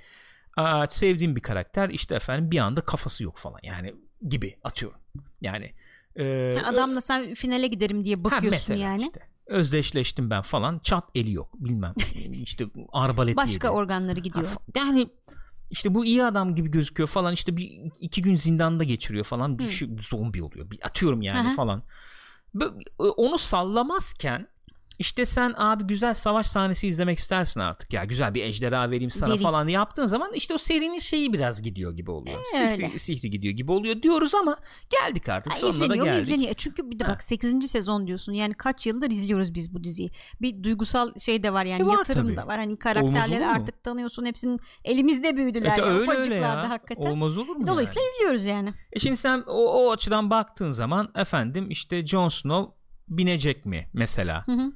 [0.58, 3.96] aa, sevdiğim bir karakter işte efendim bir anda kafası yok falan yani
[4.30, 5.00] gibi atıyorum.
[5.42, 5.74] Yani
[6.16, 9.02] e, Adamla sen finale giderim diye Ha, bakıyorsun mesela yani.
[9.02, 9.20] işte.
[9.50, 10.80] Özdeşleştim ben falan.
[10.80, 11.50] Çat eli yok.
[11.56, 11.94] Bilmem.
[12.32, 13.70] işte arbaleti Başka yedi.
[13.78, 14.46] organları Ha, gidiyor.
[14.46, 15.08] fa- Yani
[15.70, 17.34] işte bu iyi adam gibi gözüküyor falan.
[17.34, 19.60] İşte bir iki gün zindanda geçiriyor falan.
[19.60, 19.72] Bir Hı.
[19.72, 20.72] şey, zombi oluyor.
[20.72, 21.56] Bir atıyorum yani Hı hı.
[21.56, 21.84] falan.
[22.56, 24.48] Bö- Onu sallamazken
[25.00, 29.30] işte sen abi güzel savaş sahnesi izlemek istersin artık ya güzel bir ejderha vereyim sana
[29.30, 29.44] Vereyim.
[29.44, 32.40] falan yaptığın zaman işte o serinin şeyi biraz gidiyor gibi oluyor.
[32.56, 32.76] Ee, öyle.
[32.88, 34.58] sihri, sihri gidiyor gibi oluyor diyoruz ama
[34.90, 36.22] geldik artık Ha, sonuna izleniyor geldik.
[36.24, 36.52] izleniyor.
[36.52, 37.10] E Çünkü bir de Ha.
[37.12, 37.68] bak 8.
[37.68, 38.34] sezon diyorsun.
[38.34, 40.12] Yani kaç yıldır izliyoruz biz bu diziyi.
[40.42, 42.38] Bir duygusal şey de var yani E var yatırım tabii.
[42.38, 42.58] da var.
[42.58, 44.26] Hani karakterleri artık tanıyorsun.
[44.26, 45.78] Hepsinin elimizde büyüdüler.
[45.78, 46.70] Yani, öyle öyle ya.
[46.70, 47.10] hakikaten.
[47.12, 48.16] Olmaz olur mu Dolayısıyla yani?
[48.16, 48.74] izliyoruz yani.
[48.94, 49.54] E şimdi sen o,
[49.88, 52.74] o açıdan baktığın zaman efendim işte Jon Snow
[53.08, 54.44] binecek mi mesela?
[54.48, 54.72] Hı hı.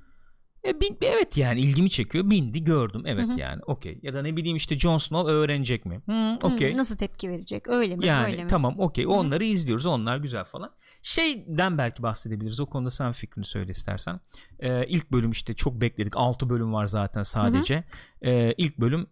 [0.67, 2.29] E, bin- evet yani ilgimi çekiyor.
[2.29, 3.03] Bindi gördüm.
[3.05, 3.39] Evet Hı hı.
[3.39, 3.99] yani okey.
[4.01, 6.01] Ya da ne bileyim işte Jon Snow öğrenecek mi?
[6.05, 6.73] Hı, okey.
[6.77, 7.67] Nasıl tepki verecek?
[7.67, 8.05] Öyle mi?
[8.05, 8.49] Yani böyle mi?
[8.49, 9.07] tamam okey.
[9.07, 9.85] Onları izliyoruz.
[9.85, 10.71] Onlar güzel falan.
[11.01, 12.59] Şeyden belki bahsedebiliriz.
[12.59, 14.19] O konuda sen fikrini söyle istersen.
[14.59, 16.17] Ee, ilk bölüm işte çok bekledik.
[16.17, 17.83] 6 bölüm var zaten sadece.
[18.21, 19.07] Ee, ilk bölüm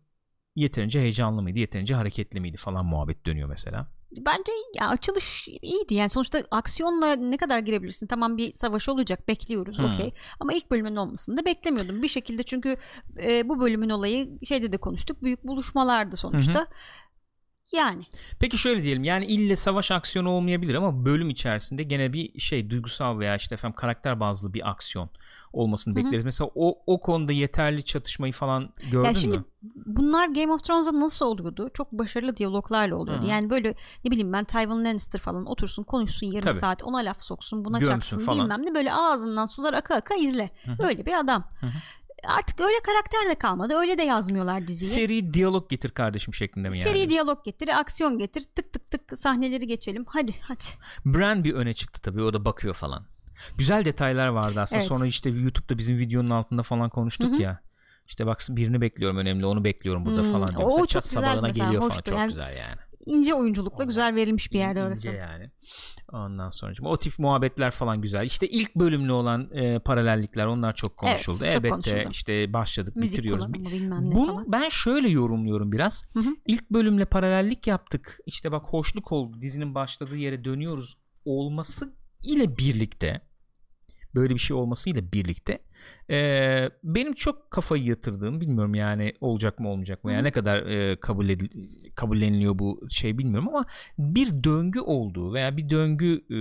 [0.55, 1.59] yeterince heyecanlı mıydı?
[1.59, 3.87] Yeterince hareketli miydi falan muhabbet dönüyor mesela.
[4.19, 5.93] Bence ya açılış iyiydi.
[5.93, 8.07] Yani sonuçta aksiyonla ne kadar girebilirsin?
[8.07, 9.85] Tamam bir savaş olacak bekliyoruz Hmm.
[9.85, 10.13] okey.
[10.39, 12.01] Ama ilk bölümün olmasını da beklemiyordum.
[12.01, 12.77] Bir şekilde çünkü
[13.23, 15.23] e, bu bölümün olayı şeyde de konuştuk.
[15.23, 16.67] Büyük buluşmalardı sonuçta.
[17.71, 18.03] Yani
[18.39, 23.19] Peki şöyle diyelim yani ille savaş aksiyonu olmayabilir ama bölüm içerisinde gene bir şey duygusal
[23.19, 25.09] veya işte efendim karakter bazlı bir aksiyon
[25.53, 26.05] olmasını Hı hı.
[26.05, 26.23] bekleriz.
[26.23, 29.43] Mesela o o konuda yeterli çatışmayı falan gördün yani şimdi mü?
[29.85, 31.69] bunlar Game of Thrones'da nasıl oluyordu?
[31.73, 33.23] Çok başarılı diyaloglarla oluyordu.
[33.23, 33.29] Hı.
[33.29, 33.75] Yani böyle
[34.05, 36.59] ne bileyim ben Tywin Lannister falan otursun konuşsun yarım Tabii.
[36.59, 38.39] saat ona laf soksun buna Gömsün çaksın falan.
[38.39, 40.49] bilmem ne böyle ağzından sular aka aka izle.
[40.65, 40.87] Hı hı.
[40.87, 41.43] Öyle bir adam.
[41.59, 41.71] Hı hı.
[42.23, 43.73] Artık öyle karakter de kalmadı.
[43.75, 44.91] Öyle de yazmıyorlar diziyi.
[44.91, 46.89] Seri diyalog getir kardeşim şeklinde mi yani?
[46.89, 50.05] Seri diyalog getir, aksiyon getir, tık tık tık sahneleri geçelim.
[50.07, 50.63] Hadi hadi.
[51.05, 53.05] Bran bir öne çıktı tabii o da bakıyor falan.
[53.57, 54.81] Güzel detaylar vardı aslında.
[54.81, 54.87] Evet.
[54.89, 57.41] Sonra işte YouTube'da bizim videonun altında falan konuştuk Hı hı.
[57.41, 57.59] ya.
[58.07, 60.61] İşte bak birini bekliyorum önemli onu bekliyorum burada Hmm, falan diyor.
[60.61, 62.75] o Mesela çok çat güzel mesela, geliyor hoş falan çok yani- güzel yani.
[63.05, 65.07] ince oyunculukla güzel verilmiş bir yerde orası.
[65.07, 65.51] İnce yani.
[66.11, 68.25] Ondan sonra o tip muhabbetler falan güzel.
[68.25, 71.37] İşte ilk bölümlü olan e, paralellikler onlar çok konuşuldu.
[71.43, 72.09] Evet, çok Elbette konuşuldu.
[72.11, 73.53] işte başladık Müzik bitiriyoruz.
[73.53, 74.45] Bunu falan.
[74.51, 76.03] ben şöyle yorumluyorum biraz.
[76.13, 76.35] Hı hı.
[76.47, 78.17] İlk bölümle paralellik yaptık.
[78.25, 79.41] İşte bak hoşluk oldu.
[79.41, 83.21] Dizinin başladığı yere dönüyoruz olması ile birlikte
[84.15, 85.59] böyle bir şey olması ile birlikte
[86.09, 90.99] e, benim çok kafayı yatırdığım bilmiyorum yani olacak mı olmayacak mı yani ne kadar e,
[90.99, 93.65] kabul edil- kabulleniliyor bu şey bilmiyorum ama
[93.97, 96.35] bir döngü olduğu veya bir döngü e,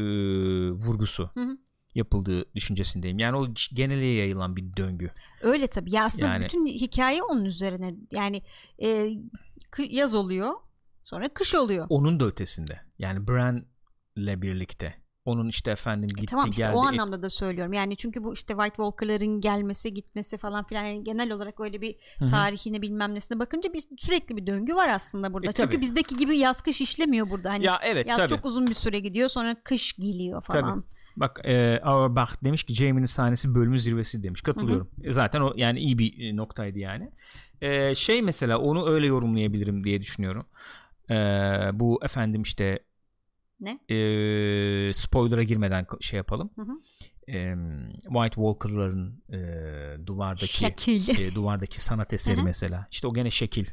[0.71, 1.59] vurgusu Hı hı.
[1.95, 3.18] yapıldığı düşüncesindeyim.
[3.18, 5.11] Yani o genele yayılan bir döngü.
[5.43, 5.95] Öyle tabii.
[5.95, 7.95] Ya aslında Yani- bütün hikaye onun üzerine.
[8.12, 8.43] Yani
[8.83, 9.11] e,
[9.89, 10.53] yaz oluyor.
[11.03, 11.87] Sonra kış oluyor.
[11.89, 12.81] Onun da ötesinde.
[12.99, 14.95] Yani Bran'le birlikte.
[15.25, 16.77] Onun işte efendim gitti E tamam işte geldi.
[16.77, 17.73] o et- anlamda da söylüyorum.
[17.73, 21.97] Yani çünkü bu işte White Walker'ların gelmesi gitmesi falan filan yani genel olarak öyle bir
[22.18, 22.29] Hı hı.
[22.29, 25.51] tarihine bilmem nesine bakınca bir sürekli bir döngü var aslında burada.
[25.51, 25.81] E, çünkü tabii.
[25.81, 27.51] bizdeki gibi yaz kış işlemiyor burada.
[27.51, 28.29] Hani Ya evet yaz tabii.
[28.29, 30.85] çok uzun bir süre gidiyor sonra kış geliyor falan.
[31.16, 34.43] Bak e, Auerbach demiş ki Jamie'nin sahnesi bölümün zirvesi demiş.
[34.43, 34.91] Katılıyorum.
[35.05, 37.11] E, Zaten o yani iyi bir e, noktaydı yani.
[37.61, 40.47] E, şey mesela onu öyle yorumlayabilirim diye düşünüyorum.
[41.11, 41.14] E,
[41.73, 42.79] bu efendim işte
[43.61, 43.79] Ne?
[43.91, 46.51] E, spoiler'a girmeden şey yapalım.
[46.57, 46.73] Hı hı.
[47.29, 47.55] E,
[48.03, 51.19] White Walker'ların e, duvardaki Şekil.
[51.19, 52.45] e, duvardaki sanat eseri Hı hı.
[52.45, 52.87] mesela.
[52.91, 53.67] İşte o gene şekil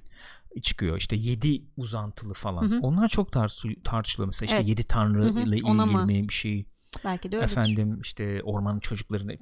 [0.62, 0.98] çıkıyor.
[0.98, 2.72] İşte yedi uzantılı falan.
[2.72, 2.80] Hı hı.
[2.82, 4.46] Onlar çok tartış- tartışılıyor mesela.
[4.46, 4.68] İşte Evet.
[4.70, 5.40] yedi tanrı Hı hı.
[5.40, 6.66] ile ilgili bir şey.
[7.06, 7.52] Belki de öyledir.
[7.52, 9.38] Efendim işte ormanın çocuklarını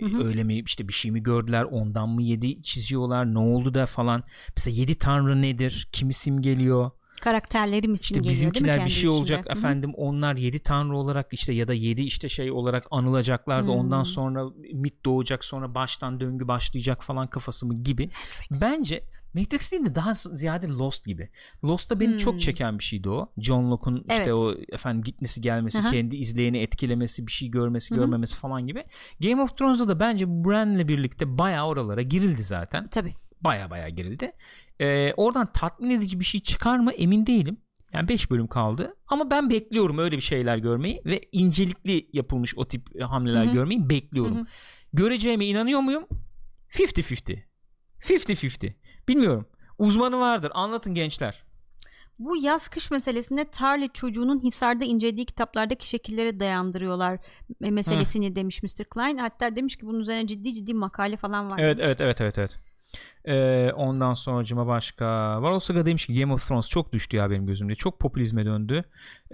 [0.00, 0.24] hı.
[0.24, 4.22] öyle mi işte bir şey mi gördüler ondan mı yedi çiziyorlar ne oldu da falan.
[4.56, 5.88] Mesela yedi tanrı nedir?
[5.92, 6.90] Kimi simgeliyor?
[7.20, 9.50] Karakterleri mi İşte bizimkiler bir şey olacak içinde?
[9.50, 9.58] Hı hı.
[9.58, 13.78] efendim onlar yedi tanrı olarak işte ya da yedi işte şey olarak anılacaklar da Hmm.
[13.78, 18.06] ondan sonra mit doğacak sonra baştan döngü başlayacak falan kafası mı gibi.
[18.06, 18.62] Matrix.
[18.62, 19.04] Bence
[19.34, 21.28] Matrix değil de daha ziyade Lost gibi.
[21.64, 22.16] Lost'ta beni Hmm.
[22.16, 23.28] çok çeken bir şeydi o.
[23.38, 24.32] John Locke'un işte Evet.
[24.32, 25.90] o efendim gitmesi gelmesi, Aha.
[25.90, 27.98] kendi izleyeni etkilemesi, bir şey görmesi, Hı hı.
[28.00, 28.84] görmemesi falan gibi.
[29.20, 32.88] Game of Thrones'da da bence Bran'le birlikte bayağı oralara girildi zaten.
[32.88, 33.14] Tabii.
[33.40, 34.32] Baya baya girildi.
[34.80, 37.56] Ee, oradan tatmin edici bir şey çıkar mı emin değilim.
[37.92, 42.68] Yani 5 bölüm kaldı ama ben bekliyorum öyle bir şeyler görmeyi ve incelikli yapılmış o
[42.68, 43.52] tip e, hamleler Hı hı.
[43.52, 44.36] görmeyi bekliyorum.
[44.36, 44.46] Hı hı.
[44.92, 46.06] Göreceğime inanıyor muyum?
[46.74, 47.42] 50-50.
[48.00, 48.74] 50-50.
[49.08, 49.46] Bilmiyorum.
[49.78, 50.52] Uzmanı vardır.
[50.54, 51.48] Anlatın gençler.
[52.18, 57.18] Bu yaz kış meselesinde Tarly çocuğunun Hisar'da incelediği kitaplardaki şekillere dayandırıyorlar
[57.62, 58.84] me- meselesini demiş Mr.
[58.84, 59.16] Klein.
[59.16, 61.58] Hatta demiş ki bunun üzerine ciddi ciddi makale falan var.
[61.58, 61.86] Evet demiş.
[61.88, 62.58] evet evet evet evet.
[63.24, 65.06] Ee, ondan sonracıma başka
[65.42, 67.74] Varol Saga demiş ki Game of Thrones çok düştü ya benim gözümde.
[67.74, 68.84] Çok popülizme döndü.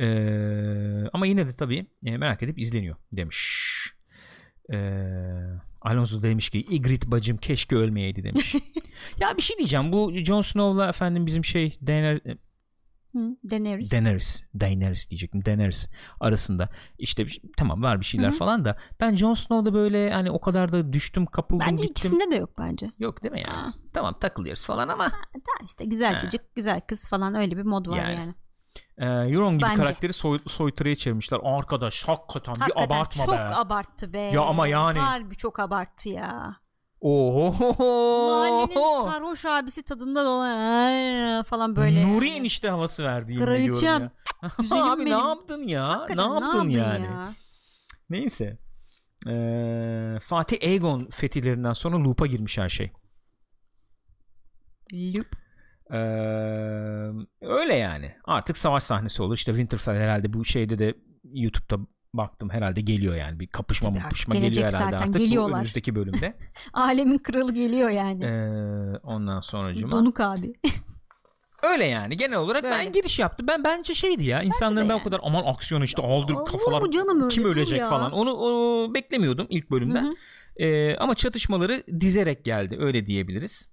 [0.01, 3.75] Ee, ama yine de tabii e, merak edip izleniyor demiş.
[4.73, 5.05] Ee,
[5.81, 8.55] Alonso demiş ki Ygritte bacım keşke ölmeyeydi demiş.
[9.21, 9.93] ya bir şey diyeceğim.
[9.93, 12.21] Bu Jon Snow'la efendim bizim şey Daener,
[13.15, 13.93] Hı, Daenerys.
[13.93, 15.45] Daenerys, Daenerys diyecektim.
[15.45, 15.89] Daenerys
[16.21, 18.37] arasında işte bir- tamam var bir şeyler Hı hı.
[18.39, 22.11] falan da ben Jon Snow'da böyle hani o kadar da düştüm kapıldım Bence gittim.
[22.13, 22.91] ikisinde de yok bence.
[22.99, 23.59] Yok değil mi yani?
[23.59, 23.73] Aa.
[23.93, 26.19] Tamam takılıyoruz falan ama Tamam işte güzel Ha.
[26.19, 28.15] çocuk, güzel kız falan öyle bir mod var Yani.
[28.15, 28.35] yani.
[28.99, 29.77] e, Euron gibi Bence.
[29.77, 31.41] karakteri soy, soytarıya çevirmişler.
[31.45, 33.39] Arkadaş hakikaten, bir Hakikaten abartma çok be.
[33.41, 34.19] abarttı be.
[34.21, 36.57] Ya ama yani- Harbi çok abarttı ya.
[37.07, 37.75] Oho.
[38.29, 42.13] Mahallenin sarhoş abisi tadında dolan falan böyle.
[42.15, 44.11] Nuri enişte havası verdi yemin Kraliçem, ediyorum
[44.43, 44.51] ya.
[44.59, 45.13] güzelim Abi benim.
[45.13, 45.89] ne yaptın ya?
[45.89, 47.05] Hakikaten ne yaptın yani?
[47.05, 47.33] ya?
[48.11, 48.59] Neyse.
[49.29, 52.93] Ee, Fatih Aegon fethihlerinden sonra loop'a girmiş her şey.
[54.95, 55.37] Lup.
[55.91, 55.97] Ee,
[57.41, 58.15] öyle yani.
[58.25, 59.35] Artık savaş sahnesi olur.
[59.35, 60.95] İşte Winterfell herhalde bu şeyde de
[61.25, 61.87] YouTube'da
[62.17, 63.41] baktım herhalde geliyor yani.
[63.41, 65.15] Bir kapışma Tabii kapışma geliyor herhalde zaten, artık.
[65.15, 65.57] Bu geliyorlar.
[65.57, 66.37] önümüzdeki bölümde.
[66.73, 68.25] Alemin kralı geliyor yani.
[68.25, 69.93] Ee, ondan sonracıma.
[69.93, 70.53] Donuk abi.
[71.63, 72.75] Öyle yani genel olarak Böyle.
[72.75, 73.49] ben giriş yaptı.
[73.49, 74.43] Ben bence şeydi ya.
[74.43, 75.05] insanların de ben o yani.
[75.05, 77.89] kadar aman aksiyon işte aldır kafalar mu canım öyle, kim ölecek ya.
[77.89, 78.13] falan.
[78.13, 80.05] Onu, onu beklemiyordum ilk bölümden.
[80.05, 80.15] Hı hı.
[80.57, 83.69] Ee, ama çatışmaları dizerek geldi öyle diyebiliriz.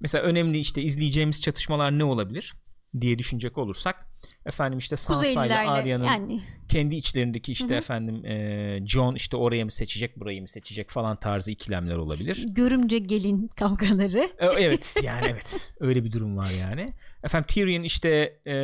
[0.00, 2.54] Mesela önemli işte izleyeceğimiz çatışmalar ne olabilir
[3.00, 4.09] diye düşünecek olursak
[4.46, 7.78] efendim işte Sansa ile Arya'nın yani kendi içlerindeki işte Hı hı.
[7.78, 12.44] efendim e, John işte oraya mı seçecek burayı mı seçecek falan tarzı ikilemler olabilir.
[12.48, 14.18] görümce gelin kavgaları.
[14.38, 16.88] E, evet yani evet öyle bir durum var yani.
[17.24, 18.08] Efendim Tyrion işte
[18.46, 18.54] e,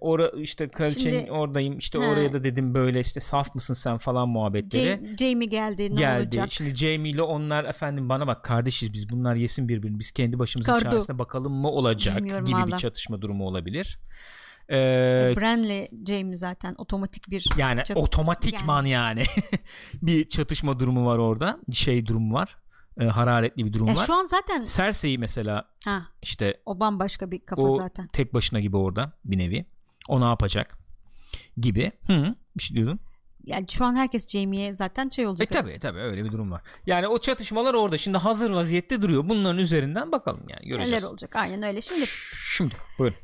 [0.00, 2.04] ora işte kraliçenin Şimdi- oradayım işte Ha.
[2.04, 6.22] oraya da dedim böyle işte saf mısın sen falan muhabbetleri Ja- Jamie geldi ne geldi.
[6.24, 6.52] olacak?
[6.52, 10.72] Şimdi Jamie ile onlar efendim bana bak kardeşiz biz bunlar yesin birbirini biz kendi başımızın
[10.72, 10.90] Kardo.
[10.90, 12.78] çaresine bakalım mı olacak Bilmiyorum gibi bir valla.
[12.78, 13.98] çatışma durumu olabilir.
[14.70, 19.22] Ee, Bran'le Jamie zaten otomatik bir yani çat- otomatikman yani,
[20.02, 21.58] bir çatışma durumu var orada.
[21.72, 22.56] Şey durumu var.
[23.00, 24.04] Ee, hararetli bir durum Ya var.
[24.06, 28.06] şu an zaten Cersei mesela ha işte o bambaşka bir kafa o zaten.
[28.06, 29.66] tek başına gibi orada bir nevi.
[30.08, 30.78] O ne yapacak?
[31.56, 31.92] Gibi.
[32.06, 33.00] Hı, bir şey diyordun.
[33.44, 35.50] Yani şu an herkes Jamie'ye zaten şey E olacak.
[35.50, 36.62] tabi tabi öyle bir durum var.
[36.86, 39.28] Yani o çatışmalar orada şimdi hazır vaziyette duruyor.
[39.28, 40.90] Bunların üzerinden bakalım yani göreceğiz.
[40.90, 41.80] Neler olacak aynen öyle.
[41.82, 42.04] Şimdi
[42.56, 43.16] Şimdi buyurun.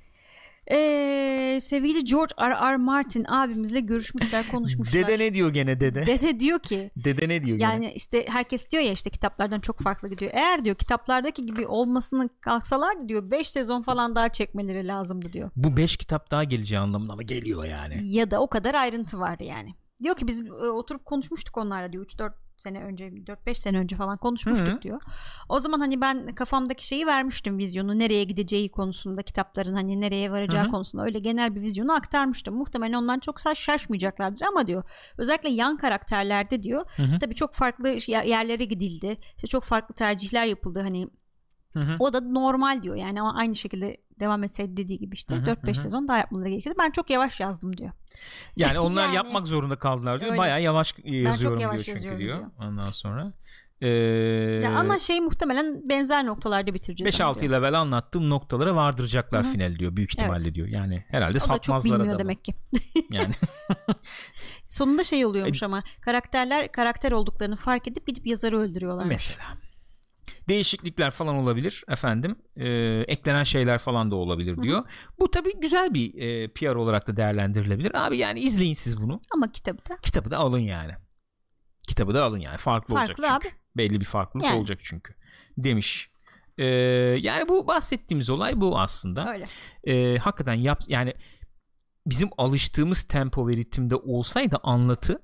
[0.71, 2.73] Ee, sevgili George R.
[2.73, 2.77] R.
[2.77, 5.03] Martin abimizle görüşmüşler konuşmuşlar.
[5.09, 6.07] Dede ne diyor gene dede?
[6.07, 7.73] Dede diyor ki Dede ne diyor gene?
[7.73, 10.31] yani işte herkes diyor ya işte kitaplardan çok farklı gidiyor.
[10.35, 15.51] Eğer diyor kitaplardaki gibi olmasını kalksalardı diyor 5 sezon falan daha çekmeleri lazımdı diyor.
[15.57, 17.97] Bu 5 kitap daha geleceği anlamına mı geliyor yani?
[18.03, 19.75] Ya da o kadar ayrıntı var yani.
[20.03, 24.19] Diyor ki biz e, oturup konuşmuştuk onlarla diyor 3-4 sene önce 4-5 sene önce falan
[24.19, 24.83] konuşmuştuk Hı hı.
[24.83, 25.01] diyor.
[25.49, 30.63] O zaman hani ben kafamdaki şeyi vermiştim vizyonu nereye gideceği konusunda kitapların hani nereye varacağı
[30.63, 30.71] Hı hı.
[30.71, 32.55] konusunda öyle genel bir vizyonu aktarmıştım.
[32.55, 34.83] Muhtemelen ondan çok şaşmayacaklardır ama diyor
[35.19, 37.19] özellikle yan karakterlerde diyor Hı hı.
[37.19, 39.17] tabii çok farklı yer- yerlere gidildi.
[39.37, 41.09] İşte çok farklı tercihler yapıldı hani
[41.73, 41.97] Hı hı.
[41.99, 45.45] o da normal diyor yani ama aynı şekilde devam etseydi dediği gibi işte Hı hı,
[45.45, 45.75] 4-5 hı hı.
[45.75, 46.79] sezon daha yapmaları gerekiyordu.
[46.83, 47.91] Ben çok yavaş yazdım diyor.
[48.57, 50.31] Yani onlar Yani- yapmak zorunda kaldılar diyor.
[50.31, 50.39] Öyle.
[50.39, 52.39] Bayağı yavaş yazıyorum yavaş diyor çünkü yazıyorum diyor.
[52.39, 52.51] diyor.
[52.69, 53.33] Ondan sonra.
[53.81, 53.89] Ee,
[54.63, 57.15] Ya ama şey muhtemelen benzer noktalarda bitireceğiz.
[57.15, 57.53] 5-6 diyor.
[57.53, 59.53] level anlattığım noktalara vardıracaklar Hı hı.
[59.53, 59.97] final diyor.
[59.97, 60.55] Büyük ihtimalle Evet.
[60.55, 60.69] diyor.
[60.69, 62.19] Yani herhalde O da çok satmazlar bilmiyor adamı.
[62.19, 62.55] demek ki.
[63.11, 63.33] Yani
[64.67, 69.13] Sonunda şey oluyormuş E- ama karakterler karakter olduklarını fark edip gidip yazarı öldürüyorlarmış.
[69.15, 69.45] mesela.
[70.49, 72.37] Değişiklikler falan olabilir efendim.
[72.57, 74.85] Ee, eklenen şeyler falan da olabilir diyor.
[75.19, 78.07] Bu tabii güzel bir e, PR olarak da değerlendirilebilir.
[78.07, 79.21] Abi yani izleyin siz bunu.
[79.35, 80.93] Ama kitabı da Kitabı da alın yani.
[81.89, 82.59] Kitabı da alın yani.
[82.59, 83.57] Farklı, olacak Farklı çünkü.
[83.77, 84.59] Belli bir farklılık Yani.
[84.59, 85.15] olacak çünkü.
[85.59, 86.11] Demiş.
[86.59, 86.65] Ee,
[87.21, 89.33] yani bu bahsettiğimiz olay bu aslında.
[89.33, 89.45] öyle.
[89.85, 91.15] Ee, hakikaten yap yani
[92.07, 95.23] bizim alıştığımız tempo ve ritimde olsaydı anlatı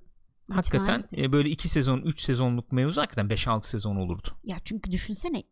[0.54, 4.28] hakikaten e, böyle 2 sezon 3 sezonluk mevzu hakikaten 5-6 sezon olurdu.
[4.44, 5.42] Ya çünkü düşünsene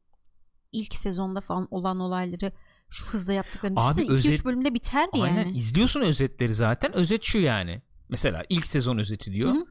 [0.72, 2.52] ilk sezonda falan olan olayları
[2.90, 5.58] şu hızla yaptıklarını Abi düşünsene 2-3 özet- bölümde biterdi Aynen yani.
[5.58, 7.82] izliyorsun özetleri zaten özet şu yani.
[8.08, 9.50] Mesela ilk sezon özeti diyor.
[9.52, 9.64] Hı hı.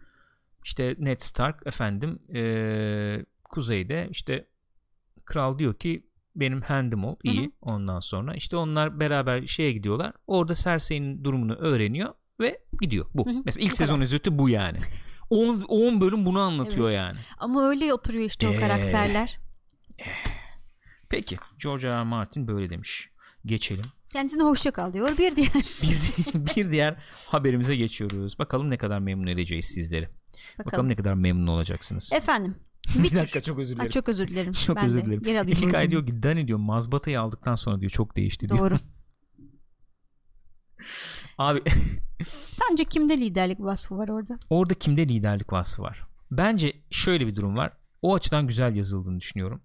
[0.65, 4.47] İşte Ned Stark efendim e, kuzeyde işte
[5.25, 7.51] kral diyor ki benim handım ol iyi Hı hı.
[7.61, 13.26] ondan sonra işte onlar beraber şeye gidiyorlar orada Cersei'nin durumunu öğreniyor ve gidiyor bu.
[13.26, 13.42] Hı hı.
[13.46, 14.78] Mesela ilk Bu sezon özeti bu yani.
[15.30, 16.98] 10 10 bölüm bunu anlatıyor Evet.
[16.98, 17.20] yani.
[17.38, 19.40] Ama öyle oturuyor işte o Ee, karakterler.
[21.10, 21.92] Peki George R.
[22.00, 22.04] R.
[22.04, 23.10] Martin böyle demiş.
[23.46, 23.86] Geçelim.
[24.14, 25.18] Kendisine hoşça kal diyor.
[25.18, 25.54] Bir diğer
[26.46, 26.96] Bir, bir diğer
[27.28, 28.40] haberimize geçiyoruz.
[28.40, 30.06] Bakalım ne kadar memnun edeceğiz sizleri.
[30.06, 30.90] Bakalım, bakalım.
[30.90, 32.14] ne kadar memnun olacaksınız.
[32.14, 32.56] Efendim.
[32.96, 33.92] bir dakika çok özür Ay, dilerim.
[33.92, 34.52] çok özür dilerim.
[34.66, 35.06] Çok ben özür de.
[35.06, 35.24] dilerim.
[35.24, 35.60] Geri alayım.
[35.64, 38.60] İlkay diyor ki Dani diyor mazbatayı aldıktan sonra diyor çok değişti diyor.
[38.60, 38.76] Doğru.
[41.40, 41.62] Abi
[42.28, 44.40] Sence kimde liderlik vasfı var orada?
[44.50, 46.04] orada kimde liderlik vasfı var?
[46.32, 47.72] Bence şöyle bir durum var.
[48.02, 49.62] O açıdan güzel yazıldığını düşünüyorum.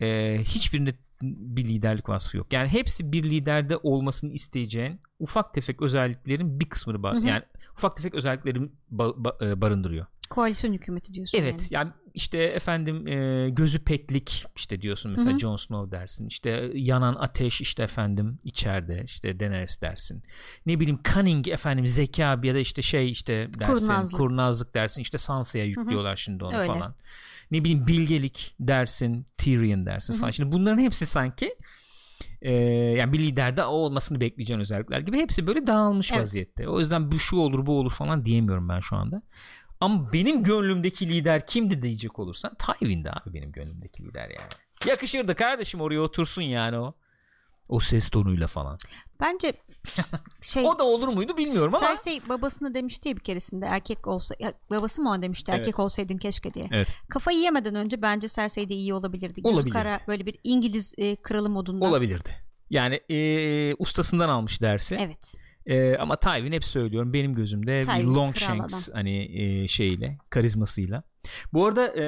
[0.00, 2.52] Ee, hiçbirinde bir liderlik vasfı yok.
[2.52, 7.26] Yani hepsi bir liderde olmasını isteyeceğin ufak tefek özelliklerin bir kısmını ba- Hı hı.
[7.26, 7.42] yani
[7.76, 10.06] ufak tefek özelliklerin ba- ba- e, barındırıyor.
[10.30, 15.38] Koalisyon hükümeti diyorsun Evet yani işte efendim e, gözü peklik işte diyorsun mesela Hı hı.
[15.38, 20.22] Jon Snow dersin işte yanan ateş işte efendim içeride işte Daenerys dersin
[20.66, 24.16] ne bileyim cunning efendim zeka ya da işte şey işte dersin Kurnazlık.
[24.16, 26.66] kurnazlık, dersin işte Sansa'ya yüklüyorlar şimdi onu Öyle.
[26.72, 26.94] falan
[27.50, 30.20] ne bileyim bilgelik dersin Tyrion dersin Hı hı.
[30.20, 31.54] falan şimdi bunların hepsi sanki
[32.42, 36.22] e, yani bir liderde o olmasını bekleyeceğin özellikler gibi hepsi böyle dağılmış Evet.
[36.22, 39.22] vaziyette o yüzden bu şu olur bu olur falan diyemiyorum ben şu anda
[39.80, 44.48] ama benim gönlümdeki lider kimdi diyecek olursan Tywin'di abi benim gönlümdeki lider yani.
[44.88, 46.94] Yakışırdı kardeşim oraya otursun yani o.
[47.68, 48.78] O ses tonuyla falan.
[49.20, 49.52] Bence
[50.42, 51.86] şey O da olur muydu bilmiyorum ama.
[51.86, 55.78] Cersei babasına demişti ya bir keresinde erkek olsa ya babası mı ona demişti erkek Evet.
[55.80, 56.68] olsaydın keşke diye.
[56.72, 59.42] Evet Kafayı yemeden önce bence Cersei de iyi olabilirdi.
[59.42, 59.72] Gözü Olabilirdi.
[59.72, 61.86] kara böyle bir İngiliz e, kralı modunda.
[61.86, 62.28] olabilirdi.
[62.70, 64.96] Yani e, ustasından almış dersi.
[65.00, 65.34] Evet.
[65.66, 71.02] E, ama Tywin hep söylüyorum benim gözümde Tywin, bir Longshanks hani e, şeyle karizmasıyla.
[71.52, 72.04] Bu arada e,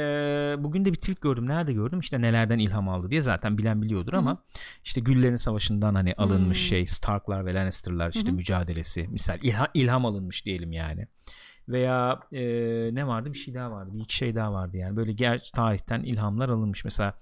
[0.65, 1.47] bugün de bir tweet gördüm.
[1.49, 2.01] Nerede gördüm?
[2.01, 4.45] İşte nelerden ilham aldı diye zaten bilen biliyordur ama
[4.85, 6.67] işte Güllerin Savaşı'ndan hani alınmış Hmm.
[6.69, 8.37] şey Starklar ve Lannister'lar işte Hı hı.
[8.37, 9.09] mücadelesi.
[9.09, 11.07] Misal ilha- ilham alınmış diyelim yani.
[11.69, 12.41] Veya e,
[12.95, 13.33] ne vardı?
[13.33, 13.91] Bir şey daha vardı.
[13.95, 14.97] Bir iki şey daha vardı yani.
[14.97, 16.85] Böyle ger tarihten ilhamlar alınmış.
[16.85, 17.19] Mesela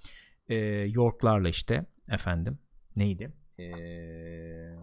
[0.48, 0.54] e,
[0.94, 2.58] Yorklarla işte efendim
[2.96, 3.32] neydi?
[3.58, 4.74] Eee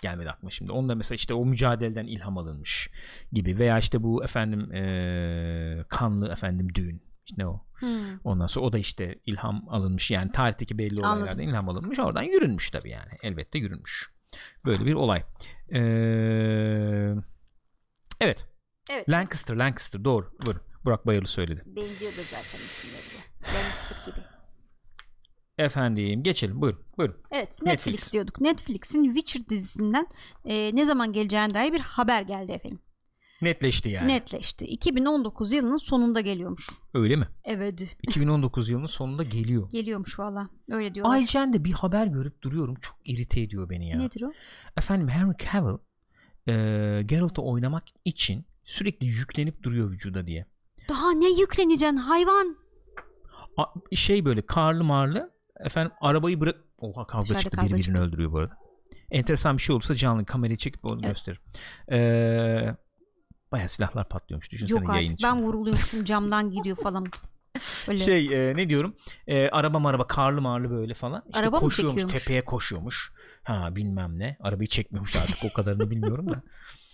[0.00, 0.72] gelmedi aklıma şimdi.
[0.72, 2.90] Onda mesela işte o mücadeleden ilham alınmış
[3.32, 3.58] gibi.
[3.58, 7.02] Veya işte bu efendim eee, kanlı efendim düğün.
[7.26, 7.66] İşte ne o?
[7.78, 8.18] Hmm.
[8.24, 10.10] ondan sonra o da işte ilham alınmış.
[10.10, 11.22] Yani tarihteki belli Anladım.
[11.22, 11.98] olaylardan ilham alınmış.
[11.98, 13.10] Oradan yürünmüş tabii yani.
[13.22, 14.10] Elbette yürünmüş.
[14.64, 15.22] Böyle bir olay.
[15.70, 17.14] Eee,
[18.20, 18.46] evet.
[18.90, 19.08] Evet.
[19.08, 20.04] Lancaster Lancaster.
[20.04, 20.32] Doğru.
[20.46, 20.62] Buyurun.
[20.84, 21.62] Burak Bayırlı söyledi.
[21.66, 23.54] Benziyor da zaten isimleri de.
[23.58, 24.20] Lannister gibi.
[25.58, 27.16] Efendim geçelim buyurun buyurun.
[27.30, 28.12] Evet Netflix, Netflix.
[28.12, 28.40] diyorduk.
[28.40, 30.06] Netflix'in Witcher dizisinden
[30.44, 32.78] e, ne zaman geleceğine dair bir haber geldi efendim.
[33.42, 34.08] Netleşti yani.
[34.08, 34.64] Netleşti.
[34.66, 36.70] 2019 yılının sonunda geliyormuş.
[36.94, 37.28] Öyle mi?
[37.44, 37.96] Evet.
[38.02, 39.70] 2019 yılının sonunda geliyor.
[39.70, 40.48] Geliyormuş valla.
[40.70, 41.14] Öyle diyorlar.
[41.14, 42.74] Ayrıca de bir haber görüp duruyorum.
[42.74, 43.98] Çok irite ediyor beni ya.
[43.98, 44.32] Nedir o?
[44.76, 45.78] Efendim Henry Cavill
[46.48, 50.46] e, Geralt'ı oynamak için sürekli yüklenip duruyor vücuda diye.
[50.88, 52.56] Daha ne yükleneceksin hayvan?
[53.56, 58.02] A- şey böyle karlı marlı efendim arabayı bırak Oha kavga Dışarıda çıktı kavga biri çıktı.
[58.02, 58.56] öldürüyor bu arada.
[59.10, 61.14] Enteresan bir şey olursa canlı kamerayı çekip onu Evet.
[61.14, 61.40] gösterir.
[61.92, 62.76] Ee,
[63.52, 67.06] Baya silahlar patlıyormuş düşünsene Yok artık ben vuruluyormuşum camdan gidiyor falan.
[67.88, 68.04] Öyle.
[68.04, 68.96] Şey e, ne diyorum
[69.26, 74.36] e, araba maraba karlı marlı böyle falan işte Araba koşuyormuş tepeye koşuyormuş ha bilmem ne
[74.40, 76.42] arabayı çekmiyormuş artık o kadarını bilmiyorum da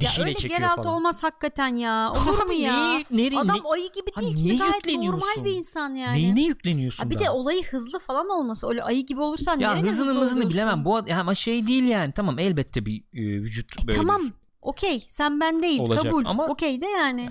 [0.00, 2.12] dişiyle öyle çekiyor Geralt falan olmaz hakikaten ya.
[2.12, 2.76] Olur mu ya?
[2.76, 6.16] neye- nereye- Adam ne- ayı gibi Ha, değil ki gayet normal bir insan yani.
[6.22, 7.24] neyine yükleniyorsun Ha, bir da?
[7.24, 8.68] de olayı hızlı falan olması.
[8.68, 10.50] Öyle ayı gibi olursan ya nereye hızını hızlı oluyorsun?
[10.50, 14.22] bilemem bu ya ama şey değil yani tamam elbette bir e, vücut E, böyle tamam
[14.62, 17.28] okey sen ben değil Olacak kabul ama- okey de yani.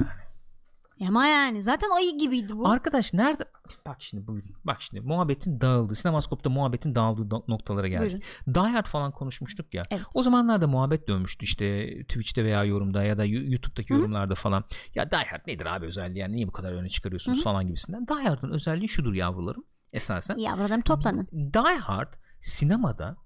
[1.08, 2.70] Ama yani zaten ayı gibiydi bu.
[2.70, 3.44] Arkadaş nerede?
[3.86, 4.50] Bak şimdi buyurun.
[4.64, 5.96] Bak şimdi muhabbetin dağıldı.
[5.96, 8.12] Sinemaskopta muhabbetin dağıldığı noktalara geldik.
[8.48, 8.56] Buyurun.
[8.56, 9.84] Die Hard falan konuşmuştuk ya.
[9.92, 10.04] Evet.
[10.14, 13.98] O zamanlarda muhabbet dönmüştü işte Twitch'te veya yorumda ya da YouTube'daki Hı.
[13.98, 14.64] yorumlarda falan.
[14.96, 17.44] Ya Die Hard nedir abi özelliği yani niye bu kadar öne çıkarıyorsunuz Hı hı.
[17.44, 18.08] falan gibisinden.
[18.08, 20.38] Die Hard'ın özelliği şudur yavrularım esasen.
[20.38, 21.28] Yavrularım toplanın.
[21.32, 23.18] Die Hard sinemada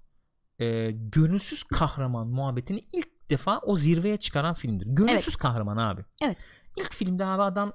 [0.58, 4.86] e, gönülsüz kahraman muhabbetini ilk defa o zirveye çıkaran filmdir.
[4.88, 6.04] Gönülsüz kahraman abi.
[6.22, 6.36] Evet.
[6.76, 7.72] İlk filmde abi adam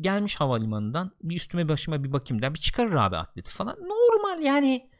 [0.00, 2.54] gelmiş havalimanından bir üstüme başıma bir bakayım der.
[2.54, 3.76] Bir çıkarır abi atleti falan.
[3.76, 4.90] Normal yani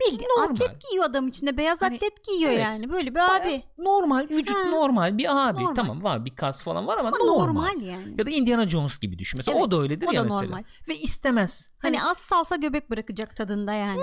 [0.00, 0.52] Bildiğin Normal.
[0.52, 2.62] atlet giyiyor adam içinde beyaz Hani, atlet giyiyor evet.
[2.64, 3.62] yani böyle bir abi.
[3.78, 4.70] normal vücut Ha.
[4.70, 5.60] normal bir abi.
[5.62, 5.74] Normal.
[5.74, 7.44] Tamam var bir kas falan var ama, Ama normal.
[7.44, 7.80] normal.
[7.82, 8.14] yani.
[8.18, 9.38] Ya da Indiana Jones gibi düşün.
[9.38, 10.42] Mesela Evet, o da öyledir o ya da mesela.
[10.42, 10.62] normal.
[10.88, 11.70] Ve istemez.
[11.78, 13.98] Hani, Hani az salsa göbek bırakacak tadında yani.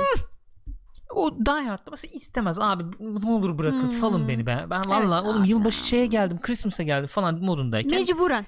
[1.15, 3.87] o Die Hard'da mesela istemez abi ne olur bırakın Hmm.
[3.87, 4.69] salın beni ben.
[4.69, 7.99] Ben valla Evet oğlum abi yılbaşı şeye geldim Christmas'a geldim falan modundayken.
[7.99, 8.45] Mecburen.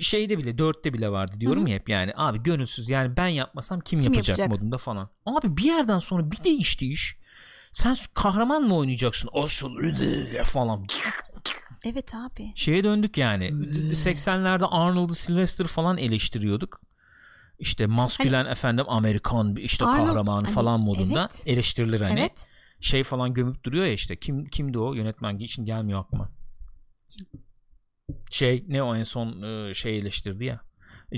[0.00, 3.98] Şeyde bile dörtte bile vardı diyorum ya hep yani abi gönülsüz yani ben yapmasam kim,
[3.98, 4.60] Kim yapacak, yapacak?
[4.60, 5.10] modunda falan.
[5.26, 7.18] Abi bir yerden sonra bir değişti iş.
[7.72, 9.30] Sen kahraman mı oynayacaksın?
[9.32, 9.76] Asıl
[10.44, 10.86] falan.
[11.84, 12.52] Evet abi.
[12.54, 13.44] Şeye döndük yani.
[13.44, 16.80] 80'lerde Arnold'u Sylvester falan eleştiriyorduk.
[17.58, 21.42] İşte maskülen efendim Amerikan işte Arnold- kahramanı hani, falan modunda evet.
[21.46, 22.20] eleştirilir hani.
[22.20, 22.48] Evet.
[22.80, 24.16] Şey falan gömüp duruyor ya işte.
[24.16, 26.30] Kim kimdi o yönetmen için gelmiyor aklıma.
[28.30, 30.60] Şey ne o en son e, şey eleştirdi ya.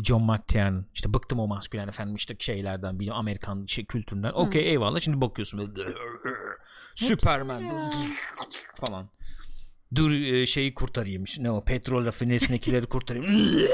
[0.05, 4.33] John McTiernan işte bıktım o maskülen efendim işte şeylerden bir Amerikan şey kültüründen.
[4.33, 5.75] Okey eyvallah şimdi bakıyorsun
[6.95, 7.63] Superman
[8.81, 9.11] falan.
[9.95, 11.25] Dur e, şeyi kurtarayım.
[11.39, 13.27] Ne o petrol rafinesindekileri kurtarayım.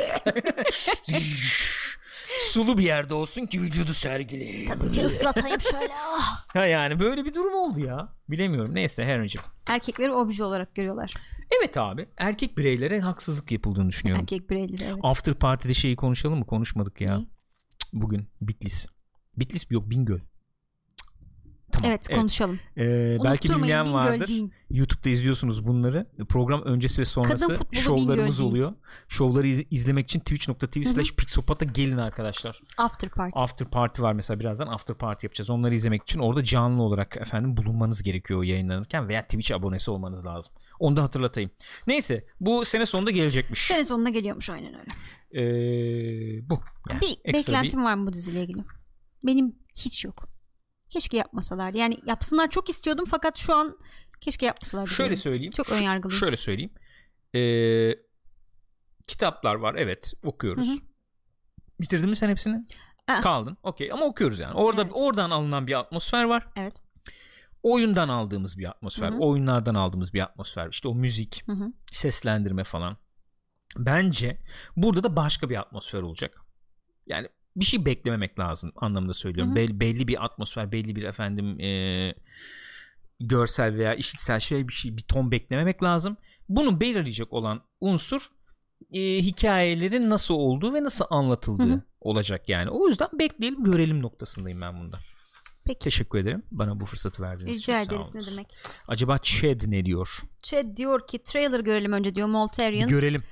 [2.50, 4.70] Sulu bir yerde olsun ki vücudu sergileyeyim.
[4.92, 5.92] Bir ıslatayım şöyle.
[5.94, 6.46] ah.
[6.48, 8.08] Ha yani böyle bir durum oldu ya.
[8.28, 8.74] Bilemiyorum.
[8.74, 9.42] Neyse Henry'cim.
[9.66, 11.14] Erkekleri obje olarak görüyorlar.
[11.58, 12.08] Evet abi.
[12.16, 14.22] Erkek bireylere haksızlık yapıldığını düşünüyorum.
[14.22, 14.98] Erkek bireyleri evet.
[15.02, 16.46] After Party'de şeyi konuşalım mı?
[16.46, 17.18] Konuşmadık ya.
[17.18, 17.26] Ne?
[17.92, 18.86] Bugün Bitlis.
[19.36, 20.18] Bitlis yok Bingöl.
[21.72, 21.90] Tamam.
[21.90, 22.58] Evet konuşalım.
[22.76, 24.28] Ee, belki bilmeyen Bingöl vardır.
[24.28, 24.52] deyin.
[24.70, 26.06] YouTube'da izliyorsunuz bunları.
[26.28, 28.72] Program öncesi ve sonrası şovlarımız Bingöl oluyor.
[29.08, 32.60] Şovları iz- izlemek için twitch.tv slash pixopata gelin arkadaşlar.
[32.78, 33.42] After party.
[33.42, 35.50] After party var mesela birazdan after party yapacağız.
[35.50, 40.52] Onları izlemek için orada canlı olarak efendim bulunmanız gerekiyor yayınlanırken veya Twitch abonesi olmanız lazım.
[40.78, 41.50] Onu da hatırlatayım.
[41.86, 43.66] Neyse bu sene sonunda gelecekmiş.
[43.66, 44.90] Sene sonuna geliyormuş aynen öyle.
[45.32, 46.60] Ee, bu.
[46.90, 48.64] Yani Bir beklentim var mı bu diziyle ilgili?
[49.26, 50.24] Benim hiç yok.
[50.90, 51.74] Keşke yapmasalar.
[51.74, 53.78] Yani yapsınlar çok istiyordum fakat şu an
[54.20, 54.86] keşke yapmasalar.
[54.86, 55.22] Şöyle diyorum.
[55.22, 55.52] söyleyeyim.
[55.52, 56.20] Çok önyargılıyım.
[56.20, 56.72] Şöyle söyleyeyim.
[57.34, 57.98] Ee,
[59.08, 60.68] kitaplar var evet okuyoruz.
[60.68, 60.78] Hı hı.
[61.80, 62.66] Bitirdin mi sen hepsini?
[63.08, 63.20] Aa.
[63.20, 63.56] Kaldın.
[63.62, 64.54] Okey ama okuyoruz yani.
[64.54, 64.92] Orada Evet.
[64.94, 66.46] oradan alınan bir atmosfer var.
[66.56, 66.74] Evet.
[67.62, 69.10] Oyundan aldığımız bir atmosfer.
[69.10, 69.18] Hı hı.
[69.18, 70.68] Oyunlardan aldığımız bir atmosfer.
[70.68, 71.72] İşte o müzik, Hı hı.
[71.90, 72.96] seslendirme falan.
[73.78, 74.42] Bence
[74.76, 76.40] burada da başka bir atmosfer olacak.
[77.06, 79.50] Yani bir şey beklememek lazım anlamında söylüyorum.
[79.50, 79.56] Hı hı.
[79.56, 82.14] Bel- belli bir atmosfer, belli bir efendim e,
[83.20, 86.16] görsel veya işitsel şey bir şey bir ton beklememek lazım.
[86.48, 88.22] Bunu belirleyecek olan unsur
[88.92, 91.82] e, hikayelerin nasıl olduğu ve nasıl anlatıldığı Hı hı.
[92.00, 92.70] olacak yani.
[92.70, 94.98] O yüzden bekleyelim görelim noktasındayım ben bunda.
[95.64, 95.78] Peki.
[95.78, 97.72] Teşekkür ederim bana bu fırsatı verdiğiniz için.
[97.72, 98.46] Rica ederiz ne demek.
[98.88, 100.08] Acaba Chad ne diyor?
[100.42, 102.88] Chad diyor ki trailer görelim önce diyor Bir Moltarian.
[102.88, 103.22] görelim.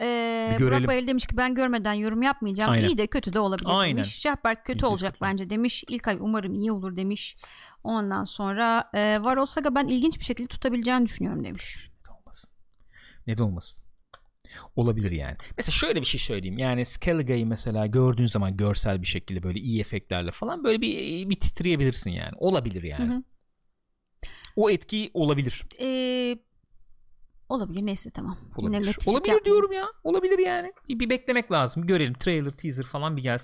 [0.00, 0.78] Ee, bir görelim.
[0.78, 2.70] Burak Bayır demiş ki ben görmeden yorum yapmayacağım.
[2.70, 2.88] Aynen.
[2.88, 3.96] İyi de kötü de olabilir Aynen.
[3.96, 4.18] demiş.
[4.20, 5.20] Şahberk kötü İyi olacak kötü.
[5.24, 5.84] bence demiş.
[5.88, 7.36] İlkay umarım iyi olur demiş.
[7.84, 11.90] Ondan sonra e, Varol Saga ben ilginç bir şekilde tutabileceğini düşünüyorum demiş.
[12.00, 12.50] Neden olmasın?
[13.26, 13.84] Neden olmasın?
[14.76, 15.36] Olabilir yani.
[15.56, 16.58] Mesela şöyle bir şey söyleyeyim.
[16.58, 21.40] Yani Scaliga'yı mesela gördüğün zaman görsel bir şekilde böyle iyi efektlerle falan böyle bir bir
[21.40, 22.32] titreyebilirsin yani.
[22.36, 23.08] Olabilir yani.
[23.10, 23.22] Hı hı.
[24.56, 25.62] O etki olabilir.
[25.80, 26.38] Ee,
[27.54, 28.36] olabilir neyse tamam.
[28.56, 28.96] Olabilir.
[29.06, 29.44] Olabilir yapmayayım.
[29.44, 29.86] diyorum ya.
[30.04, 30.72] Olabilir yani.
[30.88, 31.86] Bir, bir beklemek lazım.
[31.86, 32.14] Görelim.
[32.14, 33.32] Trailer, teaser falan bir gelsin.